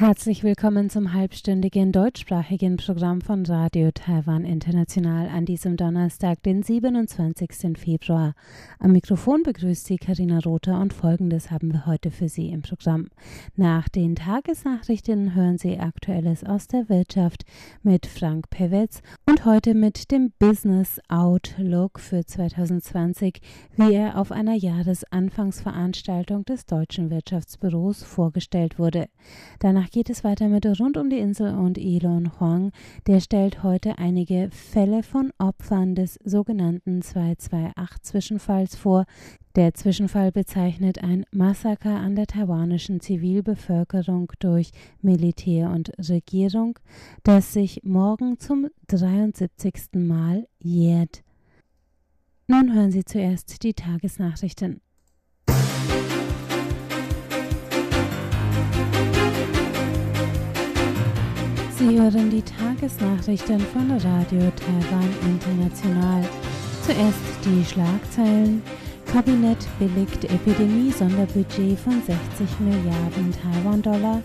Herzlich 0.00 0.42
willkommen 0.42 0.88
zum 0.88 1.12
halbstündigen 1.12 1.92
deutschsprachigen 1.92 2.78
Programm 2.78 3.20
von 3.20 3.44
Radio 3.44 3.90
Taiwan 3.92 4.46
International 4.46 5.28
an 5.28 5.44
diesem 5.44 5.76
Donnerstag, 5.76 6.42
den 6.42 6.62
27. 6.62 7.76
Februar. 7.76 8.32
Am 8.78 8.92
Mikrofon 8.92 9.42
begrüßt 9.42 9.84
Sie 9.84 9.98
Karina 9.98 10.38
Rother 10.38 10.80
und 10.80 10.94
Folgendes 10.94 11.50
haben 11.50 11.74
wir 11.74 11.84
heute 11.84 12.10
für 12.10 12.30
Sie 12.30 12.48
im 12.48 12.62
Programm. 12.62 13.08
Nach 13.56 13.90
den 13.90 14.16
Tagesnachrichten 14.16 15.34
hören 15.34 15.58
Sie 15.58 15.78
Aktuelles 15.78 16.44
aus 16.44 16.66
der 16.66 16.88
Wirtschaft 16.88 17.44
mit 17.82 18.06
Frank 18.06 18.48
Pewetz 18.48 19.02
und 19.28 19.44
heute 19.44 19.74
mit 19.74 20.10
dem 20.10 20.32
Business 20.38 20.98
Outlook 21.10 22.00
für 22.00 22.24
2020, 22.24 23.42
wie 23.76 23.92
er 23.92 24.16
auf 24.16 24.32
einer 24.32 24.54
Jahresanfangsveranstaltung 24.54 26.46
des 26.46 26.64
Deutschen 26.64 27.10
Wirtschaftsbüros 27.10 28.02
vorgestellt 28.02 28.78
wurde. 28.78 29.10
Danach 29.58 29.89
geht 29.90 30.10
es 30.10 30.24
weiter 30.24 30.48
mit 30.48 30.64
Rund 30.66 30.96
um 30.96 31.10
die 31.10 31.18
Insel 31.18 31.54
und 31.54 31.76
Elon 31.78 32.38
Huang. 32.38 32.72
Der 33.06 33.20
stellt 33.20 33.62
heute 33.62 33.98
einige 33.98 34.48
Fälle 34.50 35.02
von 35.02 35.32
Opfern 35.38 35.94
des 35.94 36.18
sogenannten 36.24 37.00
228-Zwischenfalls 37.00 38.76
vor. 38.76 39.04
Der 39.56 39.74
Zwischenfall 39.74 40.30
bezeichnet 40.30 41.02
ein 41.02 41.24
Massaker 41.32 41.96
an 41.96 42.14
der 42.14 42.26
taiwanischen 42.26 43.00
Zivilbevölkerung 43.00 44.32
durch 44.38 44.70
Militär 45.02 45.70
und 45.70 45.92
Regierung, 46.08 46.78
das 47.24 47.52
sich 47.52 47.82
morgen 47.82 48.38
zum 48.38 48.68
73. 48.86 49.74
Mal 49.94 50.46
jährt. 50.60 51.22
Nun 52.46 52.74
hören 52.74 52.92
Sie 52.92 53.04
zuerst 53.04 53.62
die 53.62 53.74
Tagesnachrichten. 53.74 54.80
Sie 61.80 61.98
hören 61.98 62.28
die 62.28 62.42
Tagesnachrichten 62.42 63.58
von 63.58 63.90
Radio 63.90 64.52
Taiwan 64.54 65.08
International. 65.24 66.22
Zuerst 66.84 67.16
die 67.42 67.64
Schlagzeilen. 67.64 68.62
Kabinett 69.10 69.66
billigt 69.78 70.26
Epidemie-Sonderbudget 70.26 71.78
von 71.78 72.02
60 72.02 72.60
Milliarden 72.60 73.32
Taiwan-Dollar. 73.32 74.20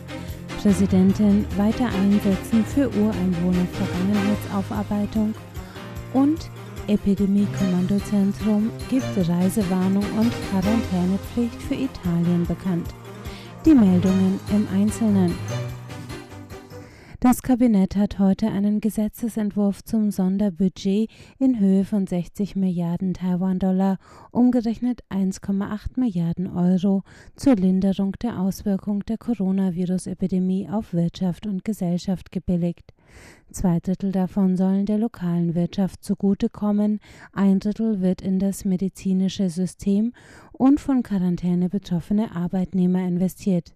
Präsidentin 0.61 1.45
weiter 1.55 1.85
einsetzen 1.85 2.65
für 2.65 2.89
Ureinwohner-Vergangenheitsaufarbeitung. 2.89 5.33
Und 6.11 6.49
Epidemie-Kommandozentrum 6.87 8.69
gibt 8.89 9.29
Reisewarnung 9.29 10.03
und 10.19 10.33
Quarantänepflicht 10.51 11.61
für 11.61 11.75
Italien 11.75 12.45
bekannt. 12.45 12.93
Die 13.65 13.73
Meldungen 13.73 14.41
im 14.51 14.67
Einzelnen. 14.77 15.33
Das 17.25 17.41
Kabinett 17.41 17.95
hat 17.95 18.19
heute 18.19 18.51
einen 18.51 18.81
Gesetzesentwurf 18.81 19.83
zum 19.83 20.11
Sonderbudget 20.11 21.09
in 21.39 21.59
Höhe 21.59 21.83
von 21.83 22.05
60 22.05 22.55
Milliarden 22.55 23.15
Taiwan-Dollar, 23.15 23.97
umgerechnet 24.29 25.01
1,8 25.09 25.99
Milliarden 25.99 26.45
Euro, 26.45 27.01
zur 27.35 27.55
Linderung 27.55 28.11
der 28.21 28.39
Auswirkung 28.39 29.03
der 29.05 29.17
Coronavirus-Epidemie 29.17 30.69
auf 30.69 30.93
Wirtschaft 30.93 31.47
und 31.47 31.65
Gesellschaft 31.65 32.31
gebilligt. 32.31 32.93
Zwei 33.49 33.79
Drittel 33.79 34.11
davon 34.11 34.55
sollen 34.55 34.85
der 34.85 34.99
lokalen 34.99 35.55
Wirtschaft 35.55 36.03
zugutekommen, 36.03 36.99
ein 37.33 37.59
Drittel 37.59 38.01
wird 38.01 38.21
in 38.21 38.37
das 38.37 38.65
medizinische 38.65 39.49
System 39.49 40.13
und 40.51 40.79
von 40.79 41.01
Quarantäne 41.01 41.69
betroffene 41.69 42.35
Arbeitnehmer 42.35 42.99
investiert. 42.99 43.73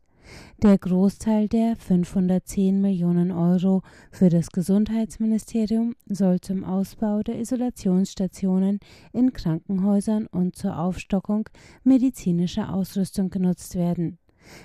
Der 0.62 0.78
Großteil 0.78 1.48
der 1.48 1.76
510 1.76 2.80
Millionen 2.80 3.32
Euro 3.32 3.82
für 4.12 4.30
das 4.30 4.52
Gesundheitsministerium 4.52 5.96
soll 6.06 6.40
zum 6.42 6.64
Ausbau 6.64 7.24
der 7.24 7.40
Isolationsstationen 7.40 8.80
in 9.12 9.34
Krankenhäusern 9.34 10.28
und 10.28 10.56
zur 10.56 10.78
Aufstockung 10.78 11.50
medizinischer 11.84 12.74
Ausrüstung 12.74 13.30
genutzt 13.30 13.76
werden 13.76 14.19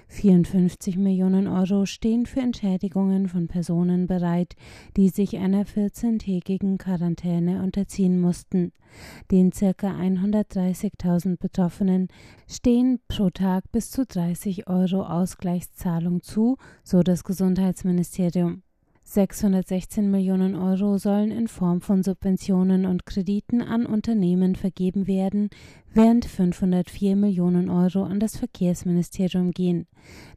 54 0.08 0.96
Millionen 0.96 1.46
Euro 1.46 1.86
stehen 1.86 2.26
für 2.26 2.40
Entschädigungen 2.40 3.28
von 3.28 3.46
Personen 3.46 4.06
bereit, 4.06 4.56
die 4.96 5.08
sich 5.08 5.36
einer 5.36 5.64
14-tägigen 5.64 6.78
Quarantäne 6.78 7.62
unterziehen 7.62 8.20
mussten. 8.20 8.72
Den 9.30 9.50
ca. 9.50 9.70
130.000 9.70 11.38
Betroffenen 11.38 12.08
stehen 12.48 13.00
pro 13.08 13.30
Tag 13.30 13.70
bis 13.72 13.90
zu 13.90 14.04
30 14.04 14.68
Euro 14.68 15.02
Ausgleichszahlung 15.02 16.22
zu, 16.22 16.56
so 16.82 17.02
das 17.02 17.24
Gesundheitsministerium. 17.24 18.63
616 19.06 20.10
Millionen 20.10 20.56
Euro 20.56 20.96
sollen 20.96 21.30
in 21.30 21.46
Form 21.46 21.82
von 21.82 22.02
Subventionen 22.02 22.86
und 22.86 23.04
Krediten 23.04 23.60
an 23.60 23.84
Unternehmen 23.84 24.56
vergeben 24.56 25.06
werden, 25.06 25.50
während 25.92 26.24
504 26.24 27.14
Millionen 27.14 27.68
Euro 27.68 28.02
an 28.04 28.18
das 28.18 28.38
Verkehrsministerium 28.38 29.52
gehen. 29.52 29.86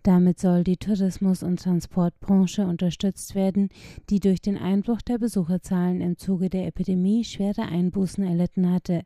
Damit 0.03 0.39
soll 0.39 0.65
die 0.65 0.77
Tourismus- 0.77 1.43
und 1.43 1.61
Transportbranche 1.61 2.67
unterstützt 2.67 3.35
werden, 3.35 3.69
die 4.09 4.19
durch 4.19 4.41
den 4.41 4.57
Einbruch 4.57 5.01
der 5.01 5.17
Besucherzahlen 5.17 6.01
im 6.01 6.17
Zuge 6.17 6.49
der 6.49 6.67
Epidemie 6.67 7.23
schwere 7.23 7.63
Einbußen 7.63 8.23
erlitten 8.23 8.69
hatte. 8.69 9.03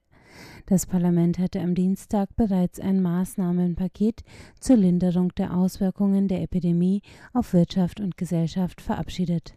Das 0.65 0.85
Parlament 0.85 1.39
hatte 1.39 1.59
am 1.59 1.75
Dienstag 1.75 2.35
bereits 2.35 2.79
ein 2.79 3.01
Maßnahmenpaket 3.01 4.23
zur 4.59 4.77
Linderung 4.77 5.33
der 5.35 5.55
Auswirkungen 5.55 6.27
der 6.27 6.41
Epidemie 6.41 7.01
auf 7.33 7.53
Wirtschaft 7.53 7.99
und 7.99 8.17
Gesellschaft 8.17 8.81
verabschiedet. 8.81 9.55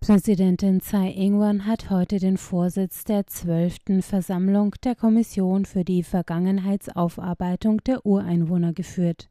Präsidentin 0.00 0.80
Tsai 0.80 1.10
Ing-wen 1.10 1.66
hat 1.66 1.90
heute 1.90 2.18
den 2.18 2.36
Vorsitz 2.36 3.04
der 3.04 3.26
zwölften 3.26 4.02
Versammlung 4.02 4.74
der 4.84 4.94
Kommission 4.94 5.64
für 5.64 5.84
die 5.84 6.02
Vergangenheitsaufarbeitung 6.02 7.82
der 7.82 8.04
Ureinwohner 8.04 8.72
geführt. 8.72 9.28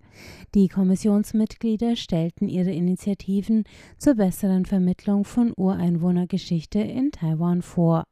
Die 0.54 0.68
Kommissionsmitglieder 0.68 1.96
stellten 1.96 2.50
ihre 2.50 2.72
Initiativen 2.72 3.64
zur 3.98 4.16
besseren 4.16 4.66
Vermittlung 4.66 5.24
von 5.24 5.54
Ureinwohnergeschichte 5.56 6.80
in 6.80 7.12
Taiwan 7.12 7.62
vor. 7.62 8.04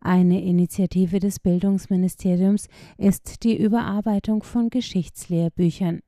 Eine 0.00 0.42
Initiative 0.42 1.18
des 1.18 1.40
Bildungsministeriums 1.40 2.68
ist 2.96 3.44
die 3.44 3.56
Überarbeitung 3.56 4.42
von 4.42 4.70
Geschichtslehrbüchern. 4.70 6.00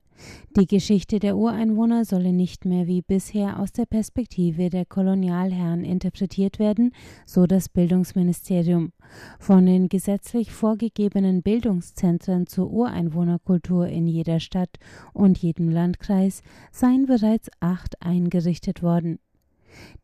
Die 0.56 0.66
Geschichte 0.66 1.18
der 1.18 1.36
Ureinwohner 1.36 2.04
solle 2.04 2.32
nicht 2.32 2.64
mehr 2.64 2.86
wie 2.86 3.02
bisher 3.02 3.58
aus 3.58 3.72
der 3.72 3.86
Perspektive 3.86 4.68
der 4.68 4.84
Kolonialherren 4.84 5.84
interpretiert 5.84 6.58
werden, 6.58 6.92
so 7.24 7.46
das 7.46 7.68
Bildungsministerium. 7.68 8.92
Von 9.38 9.66
den 9.66 9.88
gesetzlich 9.88 10.52
vorgegebenen 10.52 11.42
Bildungszentren 11.42 12.46
zur 12.46 12.70
Ureinwohnerkultur 12.70 13.86
in 13.86 14.06
jeder 14.06 14.40
Stadt 14.40 14.76
und 15.12 15.38
jedem 15.38 15.68
Landkreis 15.68 16.42
seien 16.72 17.06
bereits 17.06 17.48
acht 17.60 18.02
eingerichtet 18.02 18.82
worden. 18.82 19.18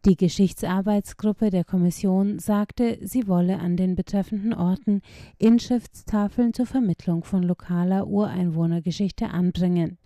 Die 0.04 0.16
Geschichtsarbeitsgruppe 0.16 1.50
der 1.50 1.64
Kommission 1.64 2.38
sagte, 2.38 2.98
sie 3.02 3.26
wolle 3.26 3.58
an 3.58 3.76
den 3.76 3.96
betreffenden 3.96 4.54
Orten 4.54 5.02
Inschriftstafeln 5.38 6.54
zur 6.54 6.66
Vermittlung 6.66 7.24
von 7.24 7.42
lokaler 7.42 8.06
Ureinwohnergeschichte 8.06 9.28
anbringen. 9.28 9.98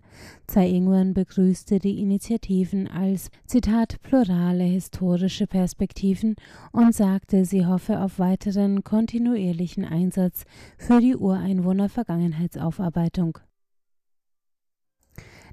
Tsai 0.47 0.69
Ing-wen 0.69 1.13
begrüßte 1.13 1.77
die 1.79 2.01
Initiativen 2.01 2.87
als 2.87 3.29
Zitat 3.45 4.01
plurale 4.01 4.63
historische 4.63 5.45
Perspektiven 5.47 6.35
und 6.71 6.93
sagte, 6.93 7.45
sie 7.45 7.65
hoffe 7.65 8.01
auf 8.01 8.19
weiteren 8.19 8.83
kontinuierlichen 8.83 9.85
Einsatz 9.85 10.43
für 10.77 10.99
die 10.99 11.15
Ureinwohner-Vergangenheitsaufarbeitung. 11.15 13.39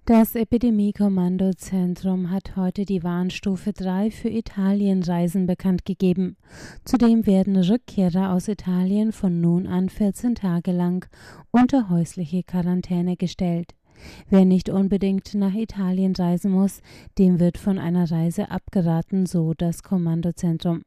Das 0.09 0.35
Epidemie-Kommandozentrum 0.37 2.31
hat 2.31 2.57
heute 2.57 2.87
die 2.87 3.03
Warnstufe 3.03 3.75
3 3.75 4.11
für 4.11 4.31
Italienreisen 4.31 5.47
bekannt 5.47 5.85
gegeben. 5.85 6.39
Zudem 6.83 7.27
werden 7.27 7.57
Rückkehrer 7.57 8.33
aus 8.33 8.49
Italien 8.49 9.13
von 9.13 9.43
nun 9.43 9.67
an 9.67 9.91
14 9.91 10.35
Tage 10.35 10.73
lang 10.73 11.07
unter 11.51 11.91
häusliche 11.91 12.43
Quarantäne 12.43 13.19
gestellt. 13.19 13.75
Wer 14.29 14.45
nicht 14.45 14.69
unbedingt 14.69 15.35
nach 15.35 15.55
Italien 15.55 16.15
reisen 16.15 16.50
muss, 16.50 16.81
dem 17.19 17.41
wird 17.41 17.59
von 17.59 17.79
einer 17.79 18.11
Reise 18.11 18.50
abgeraten, 18.50 19.27
so 19.27 19.55
das 19.55 19.83
Kommandozentrum. 19.83 20.83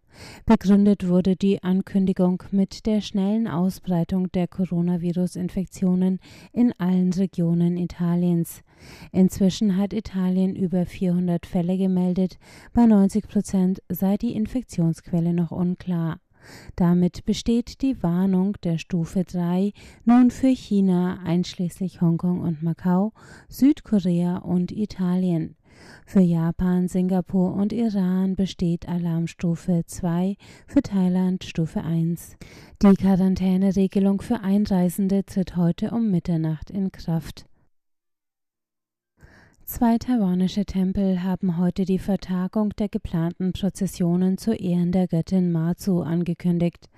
Begründet 0.46 1.08
wurde 1.08 1.36
die 1.36 1.63
Ankündigung 1.63 2.44
mit 2.52 2.86
der 2.86 3.02
schnellen 3.02 3.48
Ausbreitung 3.48 4.31
der 4.31 4.48
Coronavirus-Infektionen 4.48 6.19
in 6.52 6.74
allen 6.78 7.13
Regionen 7.13 7.78
Italiens. 7.78 8.62
Inzwischen 9.12 9.78
hat 9.78 9.94
Italien 9.94 10.56
über 10.56 10.86
400 10.86 11.46
Fälle 11.46 11.78
gemeldet, 11.78 12.38
bei 12.74 12.86
90 12.86 13.28
Prozent 13.28 13.81
sei 13.90 14.18
die 14.18 14.34
Infektionsquelle 14.34 15.34
noch 15.34 15.52
unklar. 15.52 16.19
Damit 16.76 17.26
besteht 17.26 17.82
die 17.82 18.02
Warnung 18.04 18.58
der 18.64 18.78
Stufe 18.78 19.24
3 19.24 19.74
nun 20.06 20.32
für 20.32 20.48
China 20.48 21.20
einschließlich 21.24 22.02
Hongkong 22.02 22.42
und 22.42 22.64
Macau, 22.64 23.14
Südkorea 23.50 24.38
und 24.38 24.72
Italien. 24.72 25.56
Für 26.06 26.22
Japan, 26.22 26.88
Singapur 26.88 27.54
und 27.54 27.74
Iran 27.74 28.36
besteht 28.36 28.88
Alarmstufe 28.88 29.84
2, 29.86 30.36
für 30.68 30.82
Thailand 30.82 31.44
Stufe 31.44 31.84
1. 31.84 32.38
Die 32.82 32.94
Quarantäneregelung 32.94 34.22
für 34.22 34.42
Einreisende 34.42 35.26
tritt 35.26 35.56
heute 35.56 35.92
um 35.92 36.12
Mitternacht 36.12 36.70
in 36.70 36.92
Kraft. 36.92 37.46
Zwei 39.72 39.98
taiwanische 39.98 40.66
Tempel 40.66 41.24
haben 41.24 41.58
heute 41.58 41.86
die 41.86 41.98
Vertagung 41.98 42.72
der 42.78 42.90
geplanten 42.90 43.54
Prozessionen 43.54 44.38
zu 44.38 44.54
Ehren 44.54 44.92
der 44.92 45.08
Göttin 45.08 45.50
Mazu 45.54 46.02
angekündigt. 46.02 46.90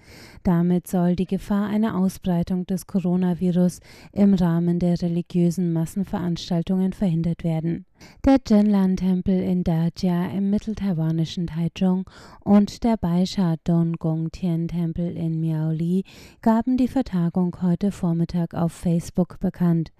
Damit 0.41 0.87
soll 0.87 1.15
die 1.15 1.27
Gefahr 1.27 1.67
einer 1.67 1.95
Ausbreitung 1.95 2.65
des 2.65 2.87
Coronavirus 2.87 3.79
im 4.11 4.33
Rahmen 4.33 4.79
der 4.79 4.99
religiösen 4.99 5.71
Massenveranstaltungen 5.71 6.93
verhindert 6.93 7.43
werden. 7.43 7.85
Der 8.25 8.37
Zhenlan-Tempel 8.43 9.41
in 9.43 9.65
Dajia 9.65 10.27
im 10.31 10.49
mitteltaiwanischen 10.49 11.47
Taichung 11.47 12.09
und 12.39 12.83
der 12.85 12.95
Baisha 12.95 13.55
Don 13.65 13.97
Gong 13.97 14.31
Tien-Tempel 14.31 15.17
in 15.17 15.41
Miaoli 15.41 16.05
gaben 16.41 16.77
die 16.77 16.87
Vertagung 16.87 17.57
heute 17.61 17.91
Vormittag 17.91 18.53
auf 18.53 18.71
Facebook 18.71 19.39
bekannt. 19.41 19.91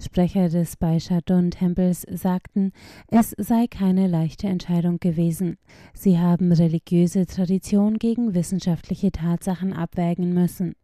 Sprecher 0.00 0.48
des 0.48 0.76
Baisha 0.76 1.20
Don-Tempels 1.24 2.06
sagten, 2.08 2.72
es 3.08 3.34
sei 3.36 3.66
keine 3.66 4.06
leichte 4.06 4.46
Entscheidung 4.46 5.00
gewesen. 5.00 5.58
Sie 5.92 6.18
haben 6.18 6.52
religiöse 6.52 7.26
Tradition 7.26 7.98
gegen 7.98 8.34
wissenschaftliche 8.34 9.10
Tatsachen 9.10 9.72
abwägen 9.72 10.32
müssen. 10.32 10.74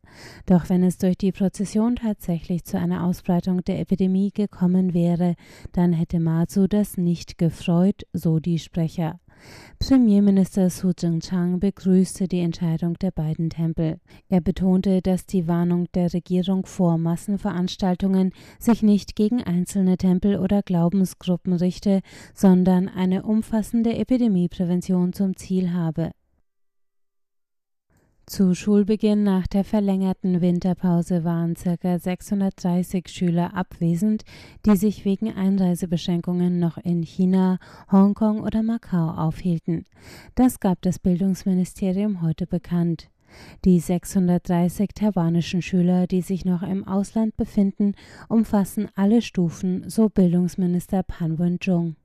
Doch 0.47 0.69
wenn 0.69 0.83
es 0.83 0.99
durch 0.99 1.17
die 1.17 1.33
Prozession 1.33 1.97
tatsächlich 1.97 2.65
zu 2.65 2.79
einer 2.79 3.05
Ausbreitung 3.05 3.65
der 3.65 3.81
Epidemie 3.81 4.31
gekommen 4.31 4.95
wäre, 4.95 5.35
dann 5.73 5.93
hätte 5.93 6.21
Mazu 6.21 6.67
das 6.67 6.97
nicht 6.97 7.39
gefreut, 7.39 8.03
so 8.13 8.39
die 8.39 8.59
Sprecher. 8.59 9.21
Premierminister 9.79 10.71
Su 10.71 10.93
Jing-chang 10.99 11.61
begrüßte 11.61 12.27
die 12.27 12.41
Entscheidung 12.41 12.95
der 12.95 13.13
beiden 13.13 13.51
Tempel. 13.51 14.01
Er 14.29 14.41
betonte, 14.41 15.01
dass 15.03 15.27
die 15.27 15.47
Warnung 15.47 15.87
der 15.95 16.13
Regierung 16.13 16.67
vor 16.67 16.99
Massenveranstaltungen 16.99 18.33
sich 18.59 18.83
nicht 18.83 19.15
gegen 19.15 19.43
einzelne 19.43 19.97
Tempel 19.97 20.39
oder 20.39 20.63
Glaubensgruppen 20.63 21.53
richte, 21.53 22.01
sondern 22.35 22.89
eine 22.89 23.23
umfassende 23.23 23.97
Epidemieprävention 23.97 25.13
zum 25.13 25.37
Ziel 25.37 25.73
habe. 25.73 26.11
Zu 28.29 28.55
Schulbeginn 28.55 29.25
nach 29.25 29.47
der 29.47 29.65
verlängerten 29.65 30.43
Winterpause 30.43 31.25
waren 31.25 31.55
ca. 31.55 31.99
630 31.99 33.09
Schüler 33.09 33.57
abwesend, 33.57 34.23
die 34.67 34.77
sich 34.77 35.07
wegen 35.07 35.35
Einreisebeschränkungen 35.35 36.59
noch 36.59 36.77
in 36.77 37.03
China, 37.03 37.59
Hongkong 37.91 38.41
oder 38.43 38.63
Macau 38.63 39.13
aufhielten. 39.13 39.87
Das 40.35 40.61
gab 40.61 40.83
das 40.83 40.99
Bildungsministerium 40.99 42.21
heute 42.21 42.47
bekannt. 42.47 43.09
Die 43.65 43.81
630 43.81 44.91
taiwanischen 44.95 45.63
Schüler, 45.63 46.07
die 46.07 46.21
sich 46.21 46.45
noch 46.45 46.63
im 46.63 46.87
Ausland 46.87 47.35
befinden, 47.39 47.95
umfassen 48.29 48.89
alle 48.95 49.23
Stufen, 49.23 49.89
so 49.89 50.11
Bildungsminister 50.11 51.03
Pan 51.03 51.39
Wen-chung. 51.39 51.97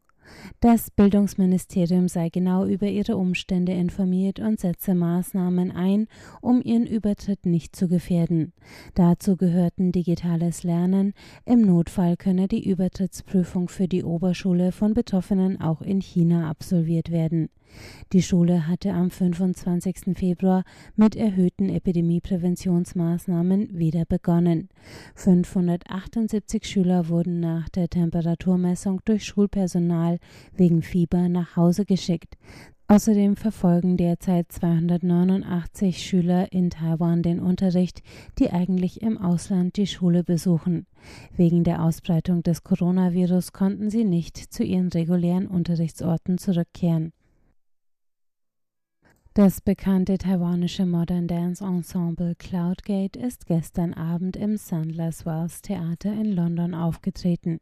Das 0.59 0.91
Bildungsministerium 0.91 2.07
sei 2.07 2.29
genau 2.29 2.65
über 2.65 2.87
ihre 2.87 3.17
Umstände 3.17 3.73
informiert 3.73 4.39
und 4.39 4.59
setze 4.59 4.95
Maßnahmen 4.95 5.71
ein, 5.71 6.07
um 6.41 6.61
ihren 6.61 6.85
Übertritt 6.85 7.45
nicht 7.45 7.75
zu 7.75 7.87
gefährden. 7.87 8.53
Dazu 8.95 9.35
gehörten 9.35 9.91
digitales 9.91 10.63
Lernen, 10.63 11.13
im 11.45 11.61
Notfall 11.61 12.17
könne 12.17 12.47
die 12.47 12.67
Übertrittsprüfung 12.69 13.69
für 13.69 13.87
die 13.87 14.03
Oberschule 14.03 14.71
von 14.71 14.93
Betroffenen 14.93 15.59
auch 15.59 15.81
in 15.81 16.01
China 16.01 16.49
absolviert 16.49 17.11
werden. 17.11 17.49
Die 18.11 18.21
Schule 18.21 18.67
hatte 18.67 18.93
am 18.93 19.09
25. 19.09 20.15
Februar 20.15 20.63
mit 20.95 21.15
erhöhten 21.15 21.69
Epidemiepräventionsmaßnahmen 21.69 23.77
wieder 23.77 24.05
begonnen. 24.05 24.69
578 25.15 26.65
Schüler 26.65 27.09
wurden 27.09 27.39
nach 27.39 27.69
der 27.69 27.89
Temperaturmessung 27.89 29.01
durch 29.05 29.25
Schulpersonal 29.25 30.19
wegen 30.55 30.81
Fieber 30.81 31.29
nach 31.29 31.55
Hause 31.55 31.85
geschickt. 31.85 32.37
Außerdem 32.87 33.37
verfolgen 33.37 33.97
derzeit 33.97 34.51
289 34.51 36.05
Schüler 36.05 36.51
in 36.51 36.69
Taiwan 36.69 37.23
den 37.23 37.39
Unterricht, 37.39 38.03
die 38.37 38.51
eigentlich 38.51 39.01
im 39.01 39.17
Ausland 39.17 39.77
die 39.77 39.87
Schule 39.87 40.23
besuchen. 40.23 40.85
Wegen 41.35 41.63
der 41.63 41.83
Ausbreitung 41.83 42.43
des 42.43 42.63
Coronavirus 42.63 43.53
konnten 43.53 43.89
sie 43.89 44.03
nicht 44.03 44.37
zu 44.37 44.63
ihren 44.63 44.89
regulären 44.89 45.47
Unterrichtsorten 45.47 46.37
zurückkehren. 46.37 47.13
Das 49.35 49.61
bekannte 49.61 50.19
taiwanische 50.19 50.85
Modern 50.85 51.27
Dance 51.27 51.65
Ensemble 51.65 52.35
Cloudgate 52.35 53.17
ist 53.17 53.47
gestern 53.47 53.95
Abend 53.95 54.37
im 54.37 54.57
Sandler's 54.57 55.25
Wells 55.25 55.63
Theater 55.63 56.13
in 56.13 56.33
London 56.33 56.75
aufgetreten. 56.75 57.59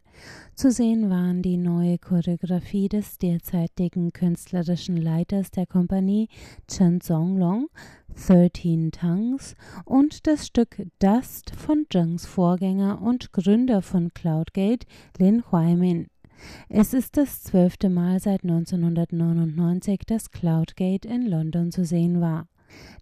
Zu 0.53 0.69
sehen 0.69 1.09
waren 1.09 1.41
die 1.41 1.55
neue 1.55 1.97
Choreografie 1.97 2.89
des 2.89 3.19
derzeitigen 3.19 4.11
künstlerischen 4.11 4.97
Leiters 4.97 5.49
der 5.51 5.65
Kompanie 5.65 6.27
Chen 6.67 6.99
Zonglong, 6.99 7.69
13 8.17 8.91
Tongues 8.91 9.55
und 9.85 10.27
das 10.27 10.47
Stück 10.47 10.85
Dust 10.99 11.55
von 11.55 11.85
Zhengs 11.89 12.25
Vorgänger 12.25 13.01
und 13.01 13.31
Gründer 13.31 13.81
von 13.81 14.13
Cloudgate, 14.13 14.85
Lin 15.17 15.41
Huaimin. 15.49 16.07
Es 16.69 16.93
ist 16.93 17.17
das 17.17 17.43
zwölfte 17.43 17.89
Mal 17.89 18.19
seit 18.19 18.43
1999, 18.43 20.01
dass 20.07 20.31
Cloudgate 20.31 21.07
in 21.07 21.25
London 21.25 21.71
zu 21.71 21.85
sehen 21.85 22.21
war. 22.21 22.47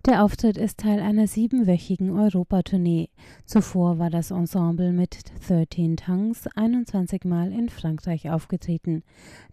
Der 0.05 0.23
Auftritt 0.23 0.57
ist 0.57 0.79
Teil 0.79 0.99
einer 0.99 1.27
siebenwöchigen 1.27 2.17
Europatournee. 2.17 3.09
Zuvor 3.45 3.99
war 3.99 4.09
das 4.09 4.31
Ensemble 4.31 4.93
mit 4.93 5.17
13 5.47 5.97
Tongues 5.97 6.47
21 6.55 7.25
Mal 7.25 7.51
in 7.51 7.69
Frankreich 7.69 8.29
aufgetreten. 8.29 9.03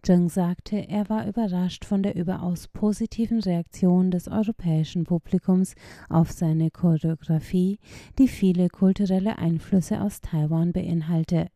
Zheng 0.02 0.28
sagte, 0.28 0.88
er 0.88 1.08
war 1.08 1.26
überrascht 1.26 1.84
von 1.84 2.02
der 2.02 2.14
überaus 2.14 2.68
positiven 2.68 3.40
Reaktion 3.40 4.10
des 4.10 4.28
europäischen 4.28 5.04
Publikums 5.04 5.74
auf 6.08 6.30
seine 6.30 6.70
Choreografie, 6.70 7.78
die 8.18 8.28
viele 8.28 8.68
kulturelle 8.68 9.38
Einflüsse 9.38 10.00
aus 10.00 10.20
Taiwan 10.20 10.72
beinhalte. 10.72 11.48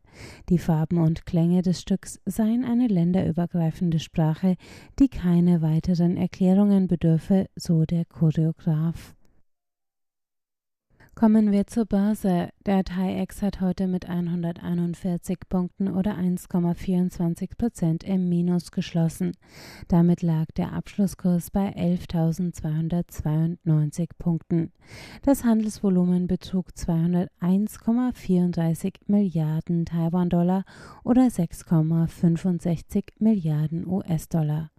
Die 0.49 0.57
Farben 0.57 0.97
und 0.97 1.25
Klänge 1.25 1.61
des 1.61 1.81
Stücks 1.81 2.19
seien 2.25 2.65
eine 2.65 2.87
länderübergreifende 2.87 3.99
Sprache, 3.99 4.55
die 4.99 5.09
keine 5.09 5.61
weiteren 5.61 6.17
Erklärungen 6.17 6.87
bedürfe, 6.87 7.47
so 7.55 7.85
der 7.85 8.05
Choreograf. 8.05 9.15
Kommen 11.13 11.51
wir 11.51 11.67
zur 11.67 11.85
Börse. 11.85 12.51
Der 12.65 12.85
TAIEX 12.85 13.43
hat 13.43 13.61
heute 13.61 13.87
mit 13.87 14.09
141 14.09 15.37
Punkten 15.49 15.89
oder 15.89 16.17
1,24 16.17 17.57
Prozent 17.57 18.03
im 18.03 18.27
Minus 18.29 18.71
geschlossen. 18.71 19.33
Damit 19.89 20.23
lag 20.23 20.45
der 20.55 20.71
Abschlusskurs 20.71 21.51
bei 21.51 21.75
11.292 21.75 24.09
Punkten. 24.17 24.71
Das 25.21 25.43
Handelsvolumen 25.43 26.27
betrug 26.27 26.69
201,34 26.69 28.93
Milliarden 29.05 29.85
Taiwan-Dollar 29.85 30.63
oder 31.03 31.23
6,65 31.23 33.09
Milliarden 33.19 33.85
US-Dollar. 33.85 34.71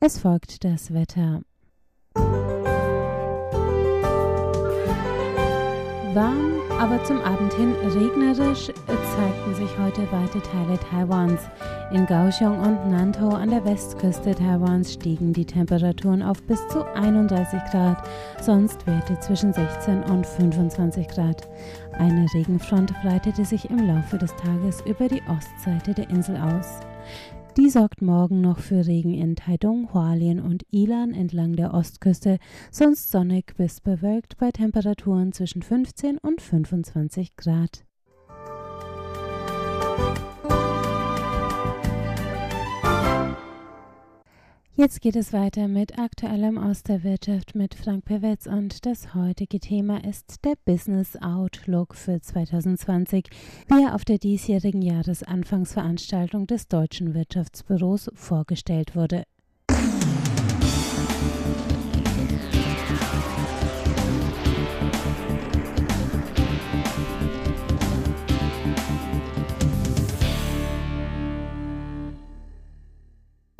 Es 0.00 0.18
folgt 0.18 0.64
das 0.64 0.92
Wetter. 0.92 1.42
Warm, 6.14 6.60
aber 6.78 7.02
zum 7.02 7.20
Abend 7.22 7.52
hin 7.54 7.74
regnerisch 7.82 8.66
zeigten 8.66 9.54
sich 9.54 9.78
heute 9.78 10.02
weite 10.12 10.40
Teile 10.42 10.78
Taiwans. 10.78 11.40
In 11.90 12.06
Kaohsiung 12.06 12.60
und 12.60 12.88
Nantou 12.88 13.30
an 13.30 13.50
der 13.50 13.64
Westküste 13.64 14.32
Taiwans 14.32 14.92
stiegen 14.92 15.32
die 15.32 15.44
Temperaturen 15.44 16.22
auf 16.22 16.40
bis 16.44 16.60
zu 16.68 16.84
31 16.94 17.58
Grad, 17.72 17.96
sonst 18.40 18.86
Werte 18.86 19.18
zwischen 19.18 19.52
16 19.52 20.04
und 20.04 20.24
25 20.24 21.08
Grad. 21.08 21.48
Eine 21.98 22.26
Regenfront 22.32 22.92
breitete 23.02 23.44
sich 23.44 23.68
im 23.68 23.84
Laufe 23.88 24.16
des 24.16 24.34
Tages 24.36 24.82
über 24.82 25.08
die 25.08 25.22
Ostseite 25.28 25.94
der 25.94 26.10
Insel 26.10 26.36
aus. 26.36 26.78
Die 27.56 27.70
sorgt 27.70 28.02
morgen 28.02 28.40
noch 28.40 28.58
für 28.58 28.84
Regen 28.84 29.14
in 29.14 29.36
Taidung, 29.36 29.94
Hualien 29.94 30.40
und 30.40 30.66
Ilan 30.72 31.14
entlang 31.14 31.54
der 31.54 31.72
Ostküste, 31.72 32.38
sonst 32.72 33.12
sonnig 33.12 33.54
bis 33.56 33.80
bewölkt 33.80 34.36
bei 34.38 34.50
Temperaturen 34.50 35.30
zwischen 35.32 35.62
15 35.62 36.18
und 36.18 36.42
25 36.42 37.36
Grad. 37.36 37.84
Jetzt 44.76 45.02
geht 45.02 45.14
es 45.14 45.32
weiter 45.32 45.68
mit 45.68 46.00
Aktuellem 46.00 46.58
aus 46.58 46.82
der 46.82 47.04
Wirtschaft 47.04 47.54
mit 47.54 47.76
Frank 47.76 48.06
Pewetz 48.06 48.48
und 48.48 48.84
das 48.84 49.14
heutige 49.14 49.60
Thema 49.60 50.02
ist 50.04 50.44
der 50.44 50.54
Business 50.64 51.14
Outlook 51.22 51.94
für 51.94 52.20
2020, 52.20 53.28
wie 53.68 53.84
er 53.84 53.94
auf 53.94 54.04
der 54.04 54.18
diesjährigen 54.18 54.82
Jahresanfangsveranstaltung 54.82 56.48
des 56.48 56.66
Deutschen 56.66 57.14
Wirtschaftsbüros 57.14 58.10
vorgestellt 58.14 58.96
wurde. 58.96 59.22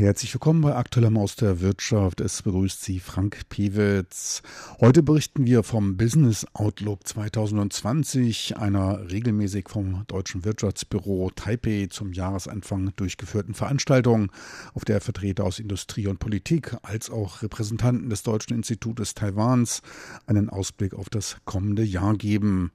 Herzlich 0.05 0.35
willkommen 0.35 0.61
bei 0.61 0.77
Aktuellem 0.77 1.17
aus 1.17 1.35
der 1.35 1.63
Wirtschaft. 1.63 2.21
Es 2.21 2.43
begrüßt 2.43 2.85
Sie 2.85 3.01
Frank 3.01 3.49
Pewitz. 3.49 4.43
Heute 4.79 5.03
berichten 5.03 5.47
wir 5.47 5.63
vom 5.63 5.97
Business 5.97 6.47
Outlook 6.53 7.09
2020, 7.09 8.59
einer 8.59 9.11
regelmäßig 9.11 9.71
vom 9.71 10.05
Deutschen 10.07 10.45
Wirtschaftsbüro 10.45 11.31
Taipei 11.35 11.87
zum 11.89 12.13
Jahresanfang 12.13 12.93
durchgeführten 12.97 13.55
Veranstaltung, 13.55 14.31
auf 14.75 14.85
der 14.85 15.01
Vertreter 15.01 15.45
aus 15.45 15.59
Industrie 15.59 16.07
und 16.07 16.19
Politik 16.19 16.77
als 16.83 17.09
auch 17.09 17.41
Repräsentanten 17.41 18.11
des 18.11 18.23
Deutschen 18.23 18.55
Institutes 18.55 19.15
Taiwans 19.15 19.81
einen 20.27 20.51
Ausblick 20.51 20.93
auf 20.93 21.09
das 21.09 21.39
kommende 21.47 21.83
Jahr 21.83 22.15
geben. 22.15 22.73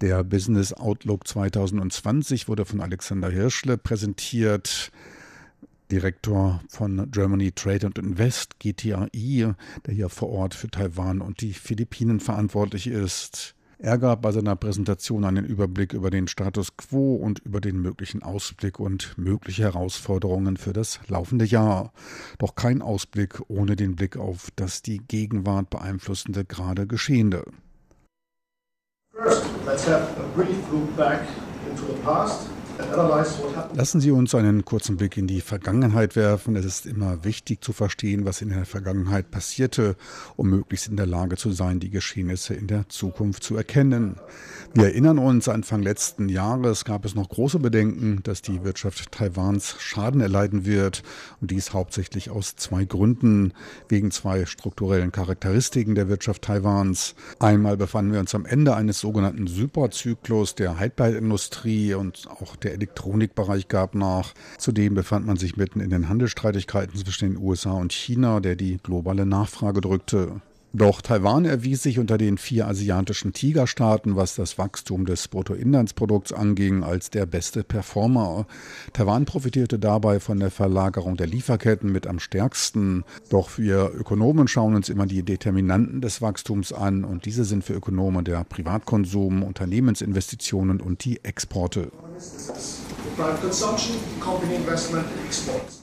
Der 0.00 0.22
Business 0.22 0.72
Outlook 0.72 1.26
2020 1.26 2.46
wurde 2.46 2.64
von 2.64 2.80
Alexander 2.80 3.28
Hirschle 3.28 3.76
präsentiert. 3.76 4.92
Direktor 5.90 6.60
von 6.68 7.10
Germany 7.10 7.52
Trade 7.52 7.86
and 7.86 7.98
Invest, 7.98 8.58
GTAI, 8.60 9.54
der 9.86 9.94
hier 9.94 10.08
vor 10.08 10.30
Ort 10.30 10.54
für 10.54 10.68
Taiwan 10.68 11.20
und 11.20 11.40
die 11.40 11.52
Philippinen 11.52 12.20
verantwortlich 12.20 12.86
ist. 12.86 13.54
Er 13.80 13.96
gab 13.96 14.22
bei 14.22 14.32
seiner 14.32 14.56
Präsentation 14.56 15.24
einen 15.24 15.44
Überblick 15.44 15.92
über 15.92 16.10
den 16.10 16.26
Status 16.26 16.76
quo 16.76 17.14
und 17.14 17.38
über 17.38 17.60
den 17.60 17.80
möglichen 17.80 18.24
Ausblick 18.24 18.80
und 18.80 19.16
mögliche 19.16 19.62
Herausforderungen 19.62 20.56
für 20.56 20.72
das 20.72 20.98
laufende 21.06 21.44
Jahr. 21.44 21.92
Doch 22.38 22.56
kein 22.56 22.82
Ausblick 22.82 23.40
ohne 23.46 23.76
den 23.76 23.94
Blick 23.94 24.16
auf 24.16 24.48
das 24.56 24.82
die 24.82 24.98
Gegenwart 24.98 25.70
beeinflussende 25.70 26.44
gerade 26.44 26.88
Geschehende. 26.88 27.44
First, 29.12 29.44
let's 29.64 29.86
have 29.86 30.08
a 30.18 30.26
brief 30.34 30.56
look 30.72 30.96
back 30.96 31.20
into 31.70 31.86
the 31.86 32.00
past 32.02 32.48
Lassen 33.74 34.00
Sie 34.00 34.10
uns 34.10 34.34
einen 34.34 34.64
kurzen 34.64 34.96
Blick 34.96 35.16
in 35.16 35.26
die 35.26 35.40
Vergangenheit 35.40 36.16
werfen. 36.16 36.56
Es 36.56 36.64
ist 36.64 36.86
immer 36.86 37.24
wichtig 37.24 37.62
zu 37.62 37.72
verstehen, 37.72 38.24
was 38.24 38.40
in 38.40 38.50
der 38.50 38.64
Vergangenheit 38.64 39.30
passierte, 39.30 39.96
um 40.36 40.48
möglichst 40.50 40.88
in 40.88 40.96
der 40.96 41.06
Lage 41.06 41.36
zu 41.36 41.50
sein, 41.50 41.80
die 41.80 41.90
Geschehnisse 41.90 42.54
in 42.54 42.66
der 42.66 42.88
Zukunft 42.88 43.42
zu 43.42 43.56
erkennen. 43.56 44.16
Wir 44.74 44.86
erinnern 44.86 45.18
uns, 45.18 45.48
Anfang 45.48 45.82
letzten 45.82 46.28
Jahres 46.28 46.84
gab 46.84 47.04
es 47.04 47.14
noch 47.14 47.28
große 47.28 47.58
Bedenken, 47.58 48.20
dass 48.22 48.42
die 48.42 48.62
Wirtschaft 48.64 49.10
Taiwans 49.10 49.76
Schaden 49.78 50.20
erleiden 50.20 50.64
wird. 50.64 51.02
Und 51.40 51.50
dies 51.50 51.72
hauptsächlich 51.72 52.30
aus 52.30 52.56
zwei 52.56 52.84
Gründen. 52.84 53.54
Wegen 53.88 54.10
zwei 54.10 54.46
strukturellen 54.46 55.10
Charakteristiken 55.10 55.94
der 55.94 56.08
Wirtschaft 56.08 56.42
Taiwans. 56.42 57.14
Einmal 57.40 57.76
befanden 57.76 58.12
wir 58.12 58.20
uns 58.20 58.34
am 58.34 58.46
Ende 58.46 58.76
eines 58.76 59.00
sogenannten 59.00 59.46
Superzyklus 59.46 60.54
der 60.54 60.78
Halbleiterindustrie 60.78 61.94
und 61.94 62.28
auch 62.28 62.56
der 62.56 62.67
der 62.68 62.74
Elektronikbereich 62.74 63.68
gab 63.68 63.94
nach. 63.94 64.34
Zudem 64.58 64.94
befand 64.94 65.26
man 65.26 65.36
sich 65.36 65.56
mitten 65.56 65.80
in 65.80 65.90
den 65.90 66.08
Handelsstreitigkeiten 66.08 66.96
zwischen 66.98 67.32
den 67.32 67.42
USA 67.42 67.72
und 67.72 67.92
China, 67.92 68.40
der 68.40 68.56
die 68.56 68.76
globale 68.76 69.24
Nachfrage 69.24 69.80
drückte. 69.80 70.42
Doch 70.74 71.00
Taiwan 71.00 71.46
erwies 71.46 71.82
sich 71.82 71.98
unter 71.98 72.18
den 72.18 72.36
vier 72.36 72.68
asiatischen 72.68 73.32
Tigerstaaten, 73.32 74.16
was 74.16 74.34
das 74.34 74.58
Wachstum 74.58 75.06
des 75.06 75.26
Bruttoinlandsprodukts 75.28 76.34
anging, 76.34 76.82
als 76.82 77.08
der 77.08 77.24
beste 77.24 77.64
Performer. 77.64 78.46
Taiwan 78.92 79.24
profitierte 79.24 79.78
dabei 79.78 80.20
von 80.20 80.38
der 80.38 80.50
Verlagerung 80.50 81.16
der 81.16 81.26
Lieferketten 81.26 81.90
mit 81.90 82.06
am 82.06 82.18
stärksten. 82.18 83.04
Doch 83.30 83.56
wir 83.56 83.92
Ökonomen 83.94 84.46
schauen 84.46 84.74
uns 84.74 84.90
immer 84.90 85.06
die 85.06 85.22
Determinanten 85.22 86.02
des 86.02 86.20
Wachstums 86.20 86.72
an 86.74 87.04
und 87.04 87.24
diese 87.24 87.44
sind 87.44 87.64
für 87.64 87.72
Ökonomen 87.72 88.24
der 88.24 88.44
Privatkonsum, 88.44 89.42
Unternehmensinvestitionen 89.42 90.82
und 90.82 91.02
die 91.04 91.24
Exporte. 91.24 91.90
Private 93.16 93.40
consumption, 93.40 93.96
company 94.20 94.56
investment, 94.56 95.06
exports. 95.26 95.77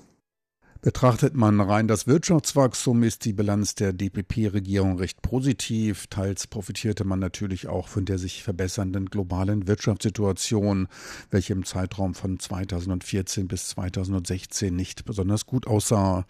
Betrachtet 0.86 1.34
man 1.34 1.60
rein 1.62 1.88
das 1.88 2.06
Wirtschaftswachstum, 2.06 3.02
ist 3.02 3.26
die 3.26 3.34
Bilanz 3.34 3.74
der 3.74 3.92
DPP-Regierung 3.92 5.00
recht 5.00 5.20
positiv. 5.24 6.06
Teils 6.12 6.46
profitierte 6.46 7.06
man 7.06 7.18
natürlich 7.18 7.68
auch 7.68 7.88
von 7.88 8.06
der 8.06 8.20
sich 8.20 8.44
verbessernden 8.44 9.08
globalen 9.08 9.68
Wirtschaftssituation, 9.68 10.88
welche 11.32 11.54
im 11.54 11.66
Zeitraum 11.66 12.14
von 12.14 12.38
2014 12.38 13.48
bis 13.48 13.70
2016 13.70 14.76
nicht 14.76 15.06
besonders 15.06 15.48
gut 15.48 15.66
aussah. 15.66 16.28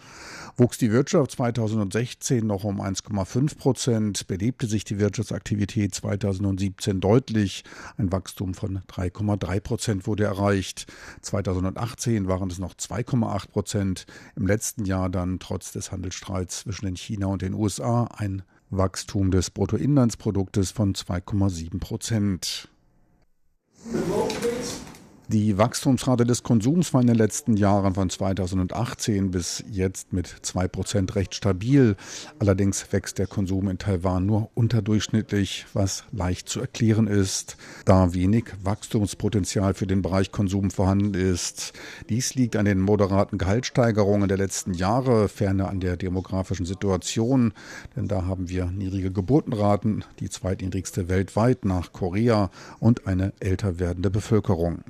Wuchs 0.56 0.78
die 0.78 0.90
Wirtschaft 0.90 1.32
2016 1.32 2.48
noch 2.48 2.64
um 2.64 2.80
1,5 2.80 3.58
Prozent, 3.58 4.26
belebte 4.26 4.68
sich 4.68 4.86
die 4.86 5.00
Wirtschaftsaktivität 5.00 5.94
2017 5.94 7.02
deutlich. 7.02 7.66
Ein 7.98 8.10
Wachstum 8.10 8.54
von 8.54 8.80
3,3 8.88 9.60
Prozent 9.60 10.08
wurde 10.08 10.24
erreicht. 10.24 10.88
2018 11.24 12.30
waren 12.30 12.50
es 12.50 12.58
noch 12.58 12.74
2,8 12.74 13.50
Prozent. 13.50 14.06
Im 14.38 14.45
im 14.46 14.48
letzten 14.48 14.86
Jahr 14.86 15.10
dann 15.10 15.40
trotz 15.40 15.72
des 15.72 15.92
Handelsstreits 15.92 16.60
zwischen 16.60 16.86
den 16.86 16.96
China 16.96 17.26
und 17.26 17.42
den 17.42 17.56
USA 17.56 18.04
ein 18.16 18.44
Wachstum 18.70 19.32
des 19.32 19.50
Bruttoinlandsproduktes 19.50 20.70
von 20.70 20.94
2,7 20.94 21.80
Prozent. 21.80 22.70
Die 25.28 25.58
Wachstumsrate 25.58 26.24
des 26.24 26.44
Konsums 26.44 26.94
war 26.94 27.02
in 27.02 27.08
den 27.08 27.16
letzten 27.16 27.58
Jahren 27.58 27.96
von 27.96 28.12
2018 28.12 29.32
bis 29.32 29.64
jetzt 29.68 30.14
mit 30.14 30.28
2% 30.28 31.16
recht 31.16 31.34
stabil. 31.34 31.96
Allerdings 32.38 32.94
wächst 32.94 33.18
der 33.18 33.26
Konsum 33.26 33.68
in 33.68 33.80
Taiwan 33.80 34.28
nur 34.28 34.52
unterdurchschnittlich, 34.54 35.66
was 35.74 36.04
leicht 36.12 36.48
zu 36.48 36.60
erklären 36.60 37.08
ist, 37.08 37.58
da 37.86 38.14
wenig 38.14 38.46
Wachstumspotenzial 38.62 39.74
für 39.74 39.88
den 39.88 40.04
Bereich 40.04 40.32
Konsum 40.32 40.70
vorhanden 40.70 41.16
ist. 41.16 41.74
Dies 42.08 42.36
liegt 42.36 42.56
an 42.56 42.66
den 42.66 42.80
moderaten 42.80 43.40
Gehaltssteigerungen 43.40 44.28
der 44.28 44.38
letzten 44.38 44.76
Jahre, 44.76 45.28
ferner 45.28 45.70
an 45.70 45.80
der 45.80 45.98
demografischen 45.98 46.68
Situation, 46.68 47.52
denn 47.96 48.08
da 48.08 48.26
haben 48.26 48.48
wir 48.48 48.68
niedrige 48.68 49.12
Geburtenraten, 49.12 50.04
die 50.20 50.30
zweitniedrigste 50.30 51.10
weltweit 51.10 51.66
nach 51.66 51.94
Korea 51.94 52.52
und 52.80 53.08
eine 53.08 53.34
älter 53.40 53.80
werdende 53.80 54.12
Bevölkerung. 54.12 54.84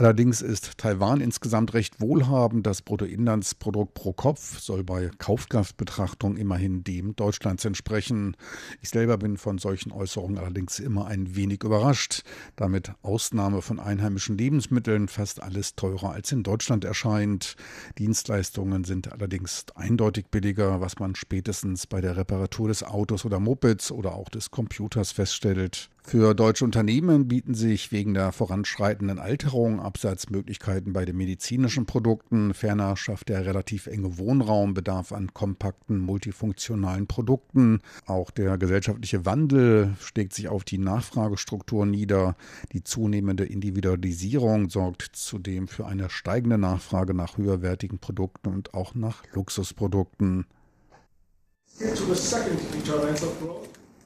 Allerdings 0.00 0.40
ist 0.40 0.78
Taiwan 0.78 1.20
insgesamt 1.20 1.74
recht 1.74 2.00
wohlhabend. 2.00 2.66
Das 2.66 2.80
Bruttoinlandsprodukt 2.80 3.92
pro 3.92 4.14
Kopf 4.14 4.58
soll 4.58 4.82
bei 4.82 5.10
Kaufkraftbetrachtung 5.18 6.38
immerhin 6.38 6.82
dem 6.84 7.14
Deutschlands 7.16 7.66
entsprechen. 7.66 8.34
Ich 8.80 8.88
selber 8.88 9.18
bin 9.18 9.36
von 9.36 9.58
solchen 9.58 9.92
Äußerungen 9.92 10.38
allerdings 10.38 10.78
immer 10.78 11.06
ein 11.06 11.36
wenig 11.36 11.64
überrascht, 11.64 12.22
da 12.56 12.68
mit 12.68 12.92
Ausnahme 13.02 13.60
von 13.60 13.78
einheimischen 13.78 14.38
Lebensmitteln 14.38 15.06
fast 15.06 15.42
alles 15.42 15.74
teurer 15.74 16.12
als 16.12 16.32
in 16.32 16.44
Deutschland 16.44 16.86
erscheint. 16.86 17.56
Dienstleistungen 17.98 18.84
sind 18.84 19.12
allerdings 19.12 19.66
eindeutig 19.74 20.28
billiger, 20.30 20.80
was 20.80 20.98
man 20.98 21.14
spätestens 21.14 21.86
bei 21.86 22.00
der 22.00 22.16
Reparatur 22.16 22.68
des 22.68 22.84
Autos 22.84 23.26
oder 23.26 23.38
Mopeds 23.38 23.92
oder 23.92 24.14
auch 24.14 24.30
des 24.30 24.50
Computers 24.50 25.12
feststellt. 25.12 25.90
Für 26.02 26.34
deutsche 26.34 26.64
Unternehmen 26.64 27.28
bieten 27.28 27.54
sich 27.54 27.92
wegen 27.92 28.14
der 28.14 28.32
voranschreitenden 28.32 29.18
Alterung 29.18 29.80
Absatzmöglichkeiten 29.80 30.92
bei 30.92 31.04
den 31.04 31.16
medizinischen 31.16 31.86
Produkten. 31.86 32.54
Ferner 32.54 32.96
schafft 32.96 33.28
der 33.28 33.46
relativ 33.46 33.86
enge 33.86 34.18
Wohnraum 34.18 34.74
Bedarf 34.74 35.12
an 35.12 35.32
kompakten, 35.34 35.98
multifunktionalen 35.98 37.06
Produkten. 37.06 37.80
Auch 38.06 38.30
der 38.30 38.58
gesellschaftliche 38.58 39.24
Wandel 39.26 39.94
schlägt 40.00 40.32
sich 40.32 40.48
auf 40.48 40.64
die 40.64 40.78
Nachfragestruktur 40.78 41.86
nieder. 41.86 42.34
Die 42.72 42.82
zunehmende 42.82 43.44
Individualisierung 43.44 44.68
sorgt 44.70 45.10
zudem 45.12 45.68
für 45.68 45.86
eine 45.86 46.10
steigende 46.10 46.58
Nachfrage 46.58 47.14
nach 47.14 47.36
höherwertigen 47.36 47.98
Produkten 47.98 48.48
und 48.48 48.74
auch 48.74 48.94
nach 48.94 49.22
Luxusprodukten. 49.32 50.46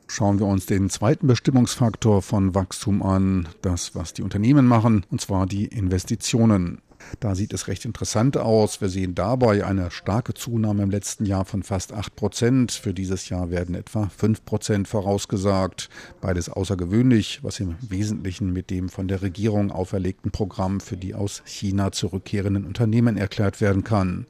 Schauen 0.07 0.39
wir 0.39 0.47
uns 0.47 0.67
den 0.67 0.91
zweiten 0.91 1.27
Bestimmungsfaktor 1.27 2.23
von 2.23 2.55
Wachstum 2.55 3.03
an, 3.03 3.49
das, 3.63 3.95
was 3.95 4.13
die 4.13 4.23
Unternehmen 4.23 4.67
machen, 4.67 5.05
und 5.11 5.21
zwar 5.21 5.47
die 5.47 5.65
Investitionen. 5.65 6.81
Da 7.21 7.35
sieht 7.35 7.53
es 7.53 7.69
recht 7.69 7.85
interessant 7.85 8.37
aus. 8.37 8.81
Wir 8.81 8.89
sehen 8.89 9.15
dabei 9.15 9.65
eine 9.65 9.91
starke 9.91 10.35
Zunahme 10.35 10.83
im 10.83 10.91
letzten 10.91 11.27
Jahr 11.27 11.45
von 11.45 11.63
fast 11.63 11.93
8 11.93 12.17
Prozent. 12.17 12.73
Für 12.73 12.95
dieses 12.95 13.29
Jahr 13.29 13.51
werden 13.51 13.75
etwa 13.75 14.09
5 14.09 14.45
Prozent 14.45 14.89
vorausgesagt. 14.89 15.89
Beides 16.21 16.49
außergewöhnlich, 16.49 17.41
was 17.43 17.61
im 17.61 17.77
Wesentlichen 17.81 18.53
mit 18.53 18.71
dem 18.71 18.89
von 18.89 19.09
der 19.09 19.23
Regierung 19.23 19.71
auferlegten 19.71 20.31
Programm 20.31 20.81
für 20.81 20.97
die 20.97 21.15
aus 21.15 21.43
China 21.45 21.93
zurückkehrenden 21.93 22.65
Unternehmen 22.65 23.17
erklärt 23.17 23.61
werden 23.61 23.85
kann 23.85 24.27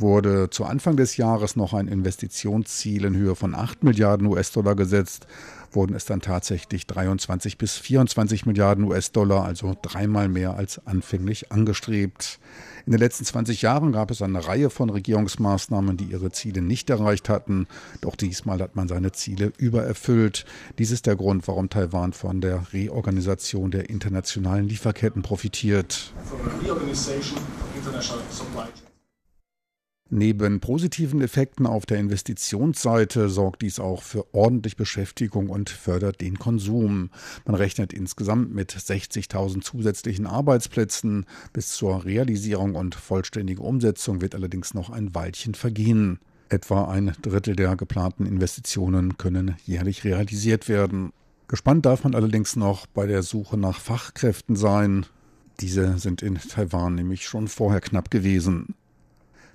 wurde 0.00 0.50
zu 0.50 0.64
Anfang 0.64 0.96
des 0.96 1.16
Jahres 1.16 1.56
noch 1.56 1.74
ein 1.74 1.88
Investitionsziel 1.88 3.04
in 3.04 3.16
Höhe 3.16 3.34
von 3.34 3.54
8 3.54 3.84
Milliarden 3.84 4.26
US-Dollar 4.26 4.74
gesetzt 4.74 5.26
wurden 5.74 5.94
es 5.94 6.04
dann 6.04 6.20
tatsächlich 6.20 6.86
23 6.86 7.58
bis 7.58 7.76
24 7.76 8.46
Milliarden 8.46 8.84
US-Dollar, 8.84 9.44
also 9.44 9.76
dreimal 9.80 10.28
mehr 10.28 10.56
als 10.56 10.84
anfänglich 10.86 11.52
angestrebt. 11.52 12.38
In 12.86 12.92
den 12.92 13.00
letzten 13.00 13.24
20 13.24 13.62
Jahren 13.62 13.92
gab 13.92 14.10
es 14.10 14.22
eine 14.22 14.46
Reihe 14.46 14.70
von 14.70 14.90
Regierungsmaßnahmen, 14.90 15.96
die 15.96 16.04
ihre 16.04 16.32
Ziele 16.32 16.62
nicht 16.62 16.90
erreicht 16.90 17.28
hatten. 17.28 17.66
Doch 18.00 18.16
diesmal 18.16 18.60
hat 18.60 18.74
man 18.74 18.88
seine 18.88 19.12
Ziele 19.12 19.52
übererfüllt. 19.58 20.44
Dies 20.78 20.90
ist 20.90 21.06
der 21.06 21.16
Grund, 21.16 21.46
warum 21.46 21.68
Taiwan 21.68 22.12
von 22.12 22.40
der 22.40 22.72
Reorganisation 22.72 23.70
der 23.70 23.90
internationalen 23.90 24.66
Lieferketten 24.66 25.22
profitiert. 25.22 26.12
Neben 30.12 30.58
positiven 30.58 31.20
Effekten 31.20 31.66
auf 31.66 31.86
der 31.86 31.98
Investitionsseite 31.98 33.28
sorgt 33.28 33.62
dies 33.62 33.78
auch 33.78 34.02
für 34.02 34.26
ordentlich 34.34 34.76
Beschäftigung 34.76 35.48
und 35.48 35.70
fördert 35.70 36.20
den 36.20 36.36
Konsum. 36.36 37.10
Man 37.46 37.54
rechnet 37.54 37.92
insgesamt 37.92 38.52
mit 38.52 38.72
60.000 38.72 39.60
zusätzlichen 39.62 40.26
Arbeitsplätzen. 40.26 41.26
Bis 41.52 41.70
zur 41.70 42.04
Realisierung 42.04 42.74
und 42.74 42.96
vollständigen 42.96 43.62
Umsetzung 43.62 44.20
wird 44.20 44.34
allerdings 44.34 44.74
noch 44.74 44.90
ein 44.90 45.14
Weilchen 45.14 45.54
vergehen. 45.54 46.18
Etwa 46.48 46.90
ein 46.90 47.12
Drittel 47.22 47.54
der 47.54 47.76
geplanten 47.76 48.26
Investitionen 48.26 49.16
können 49.16 49.54
jährlich 49.64 50.02
realisiert 50.02 50.68
werden. 50.68 51.12
Gespannt 51.46 51.86
darf 51.86 52.02
man 52.02 52.16
allerdings 52.16 52.56
noch 52.56 52.86
bei 52.86 53.06
der 53.06 53.22
Suche 53.22 53.56
nach 53.56 53.78
Fachkräften 53.78 54.56
sein. 54.56 55.06
Diese 55.60 55.98
sind 55.98 56.22
in 56.22 56.34
Taiwan 56.34 56.96
nämlich 56.96 57.26
schon 57.26 57.46
vorher 57.46 57.80
knapp 57.80 58.10
gewesen. 58.10 58.74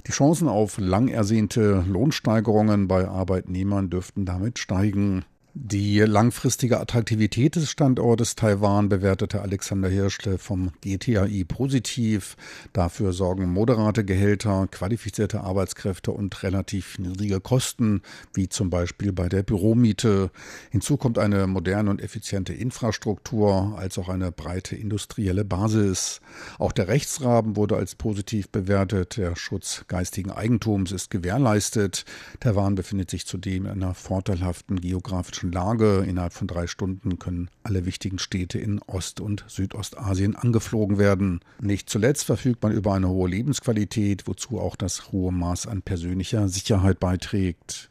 Die 0.08 0.12
Chancen 0.12 0.48
auf 0.48 0.78
lang 0.78 1.08
ersehnte 1.08 1.84
Lohnsteigerungen 1.88 2.88
bei 2.88 3.08
Arbeitnehmern 3.08 3.90
dürften 3.90 4.26
damit 4.26 4.60
steigen. 4.60 5.26
Die 5.58 6.00
langfristige 6.00 6.82
Attraktivität 6.82 7.56
des 7.56 7.72
Standortes 7.72 8.36
Taiwan 8.36 8.90
bewertete 8.90 9.42
Alexander 9.42 9.88
Hirschle 9.88 10.38
vom 10.38 10.74
GTAI 10.82 11.46
positiv. 11.48 12.36
Dafür 12.74 13.14
sorgen 13.14 13.54
moderate 13.54 14.04
Gehälter, 14.04 14.68
qualifizierte 14.70 15.40
Arbeitskräfte 15.40 16.12
und 16.12 16.44
relativ 16.44 17.00
niedrige 17.00 17.40
Kosten, 17.40 18.02
wie 18.34 18.50
zum 18.50 18.70
Beispiel 18.70 19.14
bei 19.14 19.30
der 19.30 19.44
Büromiete. 19.44 20.30
Hinzu 20.72 20.98
kommt 20.98 21.18
eine 21.18 21.48
moderne 21.48 21.90
und 21.90 22.02
effiziente 22.02 22.52
Infrastruktur 22.52 23.76
als 23.78 23.98
auch 23.98 24.10
eine 24.10 24.34
breite 24.34 24.76
industrielle 24.76 25.46
Basis. 25.46 26.20
Auch 26.60 26.74
der 26.74 26.90
Rechtsrahmen 26.90 27.56
wurde 27.56 27.78
als 27.78 27.96
positiv 27.96 28.50
bewertet. 28.50 29.16
Der 29.16 29.38
Schutz 29.38 29.86
geistigen 29.88 30.32
Eigentums 30.32 30.92
ist 30.92 31.10
gewährleistet. 31.12 32.04
Taiwan 32.42 32.76
befindet 32.76 33.10
sich 33.10 33.26
zudem 33.26 33.68
in 33.68 33.72
einer 33.72 33.94
vorteilhaften 33.94 34.82
geografischen 34.82 35.45
geografischen 35.46 35.52
Lage. 35.52 36.06
Innerhalb 36.08 36.34
von 36.34 36.48
drei 36.48 36.68
Stunden 36.68 37.20
können 37.20 37.50
alle 37.64 37.86
wichtigen 37.86 38.20
Städte 38.20 38.60
in 38.60 38.80
Ost- 38.88 39.20
und 39.20 39.44
Südostasien 39.48 40.36
angeflogen 40.36 40.98
werden. 40.98 41.40
Nicht 41.60 41.90
zuletzt 41.90 42.26
verfügt 42.26 42.64
man 42.64 42.72
über 42.72 42.94
eine 42.94 43.10
hohe 43.10 43.30
Lebensqualität, 43.30 44.28
wozu 44.28 44.60
auch 44.60 44.76
das 44.76 45.12
hohe 45.12 45.32
Maß 45.32 45.68
an 45.68 45.82
persönlicher 45.82 46.50
Sicherheit 46.50 47.00
beiträgt. 47.00 47.90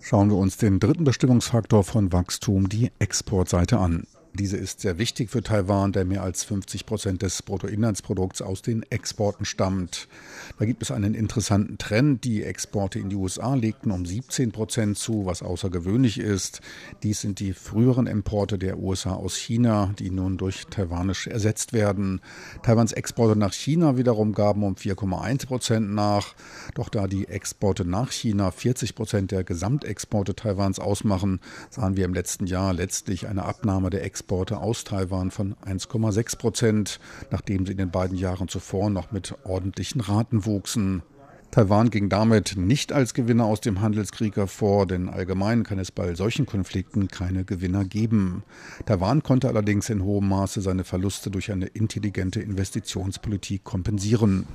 Schauen 0.00 0.30
wir 0.30 0.36
uns 0.36 0.56
den 0.56 0.80
dritten 0.80 1.04
Bestimmungsfaktor 1.04 1.84
von 1.84 2.12
Wachstum, 2.12 2.68
die 2.68 2.90
Exportseite 2.98 3.78
an. 3.78 4.06
Diese 4.34 4.56
ist 4.56 4.80
sehr 4.80 4.98
wichtig 4.98 5.30
für 5.30 5.42
Taiwan, 5.42 5.92
der 5.92 6.04
mehr 6.04 6.22
als 6.22 6.44
50 6.44 6.86
Prozent 6.86 7.22
des 7.22 7.42
Bruttoinlandsprodukts 7.42 8.42
aus 8.42 8.62
den 8.62 8.84
Exporten 8.90 9.44
stammt. 9.44 10.06
Da 10.58 10.64
gibt 10.64 10.82
es 10.82 10.90
einen 10.90 11.14
interessanten 11.14 11.78
Trend. 11.78 12.24
Die 12.24 12.42
Exporte 12.42 12.98
in 12.98 13.08
die 13.08 13.16
USA 13.16 13.54
legten 13.54 13.90
um 13.90 14.04
17 14.04 14.52
Prozent 14.52 14.98
zu, 14.98 15.26
was 15.26 15.42
außergewöhnlich 15.42 16.18
ist. 16.18 16.60
Dies 17.02 17.22
sind 17.22 17.40
die 17.40 17.52
früheren 17.52 18.06
Importe 18.06 18.58
der 18.58 18.78
USA 18.78 19.14
aus 19.14 19.36
China, 19.36 19.94
die 19.98 20.10
nun 20.10 20.36
durch 20.36 20.66
taiwanisch 20.66 21.26
ersetzt 21.26 21.72
werden. 21.72 22.20
Taiwans 22.62 22.92
Exporte 22.92 23.36
nach 23.36 23.54
China 23.54 23.96
wiederum 23.96 24.34
gaben 24.34 24.62
um 24.62 24.74
4,1 24.74 25.46
Prozent 25.46 25.94
nach. 25.94 26.34
Doch 26.74 26.90
da 26.90 27.06
die 27.06 27.28
Exporte 27.28 27.84
nach 27.84 28.12
China 28.12 28.50
40 28.50 28.94
Prozent 28.94 29.30
der 29.30 29.42
Gesamtexporte 29.42 30.36
Taiwans 30.36 30.78
ausmachen, 30.78 31.40
sahen 31.70 31.96
wir 31.96 32.04
im 32.04 32.14
letzten 32.14 32.46
Jahr 32.46 32.72
letztlich 32.72 33.26
eine 33.26 33.44
Abnahme 33.44 33.90
der 33.90 34.04
Exporte 34.04 34.17
Exporte 34.18 34.58
aus 34.58 34.82
Taiwan 34.82 35.30
von 35.30 35.54
1,6 35.64 36.38
Prozent, 36.38 36.98
nachdem 37.30 37.64
sie 37.64 37.72
in 37.72 37.78
den 37.78 37.92
beiden 37.92 38.18
Jahren 38.18 38.48
zuvor 38.48 38.90
noch 38.90 39.12
mit 39.12 39.32
ordentlichen 39.44 40.00
Raten 40.00 40.44
wuchsen. 40.44 41.02
Taiwan 41.52 41.88
ging 41.90 42.08
damit 42.08 42.56
nicht 42.56 42.92
als 42.92 43.14
Gewinner 43.14 43.44
aus 43.44 43.60
dem 43.60 43.80
Handelskrieg 43.80 44.36
hervor, 44.36 44.88
denn 44.88 45.08
allgemein 45.08 45.62
kann 45.62 45.78
es 45.78 45.92
bei 45.92 46.16
solchen 46.16 46.46
Konflikten 46.46 47.06
keine 47.06 47.44
Gewinner 47.44 47.84
geben. 47.84 48.42
Taiwan 48.86 49.22
konnte 49.22 49.46
allerdings 49.46 49.88
in 49.88 50.02
hohem 50.02 50.28
Maße 50.28 50.62
seine 50.62 50.82
Verluste 50.82 51.30
durch 51.30 51.52
eine 51.52 51.66
intelligente 51.66 52.40
Investitionspolitik 52.40 53.62
kompensieren. 53.62 54.46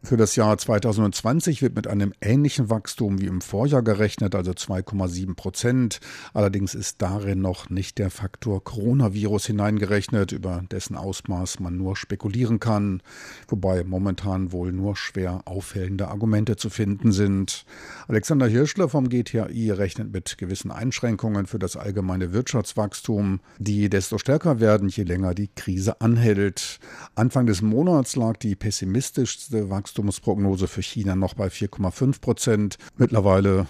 Für 0.00 0.16
das 0.16 0.36
Jahr 0.36 0.56
2020 0.56 1.60
wird 1.60 1.74
mit 1.74 1.88
einem 1.88 2.12
ähnlichen 2.20 2.70
Wachstum 2.70 3.20
wie 3.20 3.26
im 3.26 3.40
Vorjahr 3.40 3.82
gerechnet, 3.82 4.36
also 4.36 4.52
2,7 4.52 5.34
Prozent. 5.34 5.98
Allerdings 6.32 6.76
ist 6.76 7.02
darin 7.02 7.40
noch 7.40 7.68
nicht 7.68 7.98
der 7.98 8.10
Faktor 8.10 8.62
Coronavirus 8.62 9.46
hineingerechnet, 9.46 10.30
über 10.30 10.62
dessen 10.70 10.96
Ausmaß 10.96 11.58
man 11.58 11.76
nur 11.76 11.96
spekulieren 11.96 12.60
kann, 12.60 13.02
wobei 13.48 13.82
momentan 13.82 14.52
wohl 14.52 14.72
nur 14.72 14.94
schwer 14.94 15.42
auffällende 15.46 16.06
Argumente 16.08 16.54
zu 16.54 16.70
finden 16.70 17.10
sind. 17.10 17.64
Alexander 18.06 18.46
Hirschler 18.46 18.88
vom 18.88 19.08
GTAI 19.08 19.72
rechnet 19.72 20.12
mit 20.12 20.38
gewissen 20.38 20.70
Einschränkungen 20.70 21.46
für 21.46 21.58
das 21.58 21.76
allgemeine 21.76 22.32
Wirtschaftswachstum, 22.32 23.40
die 23.58 23.90
desto 23.90 24.18
stärker 24.18 24.60
werden, 24.60 24.88
je 24.88 25.02
länger 25.02 25.34
die 25.34 25.48
Krise 25.48 26.00
anhält. 26.00 26.78
Anfang 27.16 27.46
des 27.46 27.62
Monats 27.62 28.14
lag 28.14 28.36
die 28.36 28.54
pessimistischste 28.54 29.68
Wachstum 29.70 29.87
Wachstumsprognose 29.88 30.68
für 30.68 30.82
China 30.82 31.16
noch 31.16 31.34
bei 31.34 31.48
4,5 31.48 32.20
Prozent. 32.20 32.78
Mittlerweile 32.96 33.66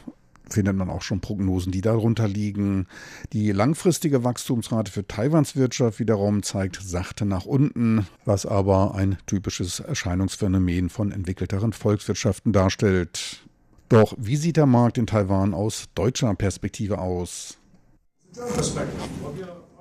findet 0.51 0.75
man 0.75 0.91
auch 0.91 1.03
schon 1.03 1.21
Prognosen, 1.21 1.71
die 1.71 1.81
darunter 1.81 2.27
liegen. 2.27 2.87
Die 3.33 3.53
langfristige 3.53 4.25
Wachstumsrate 4.25 4.91
für 4.91 5.07
Taiwans 5.07 5.55
Wirtschaft 5.57 6.01
wiederum 6.01 6.43
zeigt 6.43 6.81
sachte 6.83 7.25
nach 7.25 7.45
unten, 7.45 8.07
was 8.25 8.47
aber 8.47 8.95
ein 8.95 9.19
typisches 9.27 9.81
Erscheinungsphänomen 9.81 10.89
von 10.89 11.13
entwickelteren 11.13 11.73
Volkswirtschaften 11.73 12.53
darstellt. 12.53 13.45
Doch 13.89 14.15
wie 14.19 14.37
sieht 14.37 14.57
der 14.57 14.67
Markt 14.67 14.99
in 14.99 15.07
Taiwan 15.07 15.55
aus 15.55 15.85
deutscher 15.95 16.35
Perspektive 16.35 16.99
aus? 16.99 17.59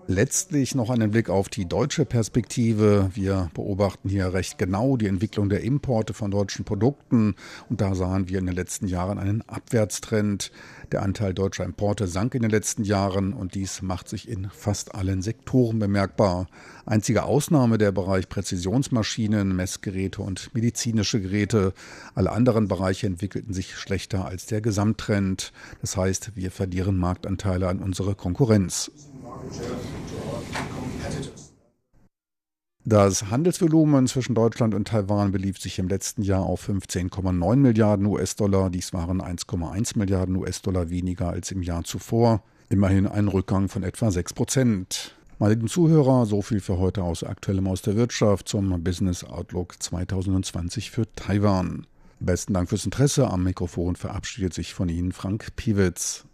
Letztlich 0.09 0.73
noch 0.73 0.89
einen 0.89 1.11
Blick 1.11 1.29
auf 1.29 1.49
die 1.49 1.65
deutsche 1.65 2.05
Perspektive. 2.05 3.09
Wir 3.13 3.51
beobachten 3.53 4.07
hier 4.07 4.31
recht 4.31 4.57
genau 4.57 4.95
die 4.95 5.07
Entwicklung 5.07 5.49
der 5.49 5.65
Importe 5.65 6.13
von 6.13 6.31
deutschen 6.31 6.63
Produkten 6.63 7.35
und 7.69 7.81
da 7.81 7.93
sahen 7.93 8.29
wir 8.29 8.39
in 8.39 8.45
den 8.45 8.55
letzten 8.55 8.87
Jahren 8.87 9.19
einen 9.19 9.41
Abwärtstrend. 9.49 10.53
Der 10.93 11.01
Anteil 11.01 11.33
deutscher 11.33 11.65
Importe 11.65 12.07
sank 12.07 12.35
in 12.35 12.41
den 12.41 12.51
letzten 12.51 12.85
Jahren 12.85 13.33
und 13.33 13.53
dies 13.53 13.81
macht 13.81 14.07
sich 14.07 14.29
in 14.29 14.49
fast 14.49 14.95
allen 14.95 15.21
Sektoren 15.21 15.77
bemerkbar. 15.77 16.47
Einzige 16.85 17.23
Ausnahme 17.23 17.77
der 17.77 17.91
Bereich 17.91 18.29
Präzisionsmaschinen, 18.29 19.53
Messgeräte 19.53 20.21
und 20.21 20.55
medizinische 20.55 21.19
Geräte. 21.19 21.73
Alle 22.15 22.31
anderen 22.31 22.69
Bereiche 22.69 23.07
entwickelten 23.07 23.53
sich 23.53 23.75
schlechter 23.75 24.23
als 24.23 24.45
der 24.45 24.61
Gesamttrend. 24.61 25.51
Das 25.81 25.97
heißt, 25.97 26.31
wir 26.35 26.49
verlieren 26.49 26.95
Marktanteile 26.95 27.67
an 27.67 27.79
unsere 27.79 28.15
Konkurrenz. 28.15 28.89
Das 32.89 33.29
Handelsvolumen 33.29 34.07
zwischen 34.07 34.33
Deutschland 34.33 34.73
und 34.73 34.87
Taiwan 34.87 35.33
belief 35.33 35.59
sich 35.59 35.77
im 35.77 35.89
letzten 35.89 36.21
Jahr 36.21 36.43
auf 36.43 36.69
15,9 36.69 37.57
Milliarden 37.57 38.05
US-Dollar. 38.05 38.69
Dies 38.69 38.93
waren 38.93 39.21
1,1 39.21 39.97
Milliarden 39.97 40.37
US-Dollar 40.37 40.89
weniger 40.89 41.29
als 41.29 41.51
im 41.51 41.63
Jahr 41.63 41.83
zuvor. 41.83 42.43
Immerhin 42.69 43.05
ein 43.05 43.27
Rückgang 43.27 43.67
von 43.67 43.83
etwa 43.83 44.09
6 44.09 44.33
Prozent. 44.33 45.15
Meine 45.37 45.55
lieben 45.55 45.67
Zuhörer, 45.67 46.25
so 46.25 46.41
viel 46.41 46.61
für 46.61 46.77
heute 46.77 47.03
aus 47.03 47.23
Aktuellem 47.23 47.67
aus 47.67 47.81
der 47.81 47.97
Wirtschaft 47.97 48.47
zum 48.47 48.81
Business 48.83 49.25
Outlook 49.25 49.75
2020 49.83 50.89
für 50.89 51.13
Taiwan. 51.13 51.85
Besten 52.21 52.53
Dank 52.53 52.69
fürs 52.69 52.85
Interesse. 52.85 53.29
Am 53.29 53.43
Mikrofon 53.43 53.97
verabschiedet 53.97 54.53
sich 54.53 54.73
von 54.73 54.87
Ihnen 54.87 55.11
Frank 55.11 55.57
Piewitz. 55.57 56.26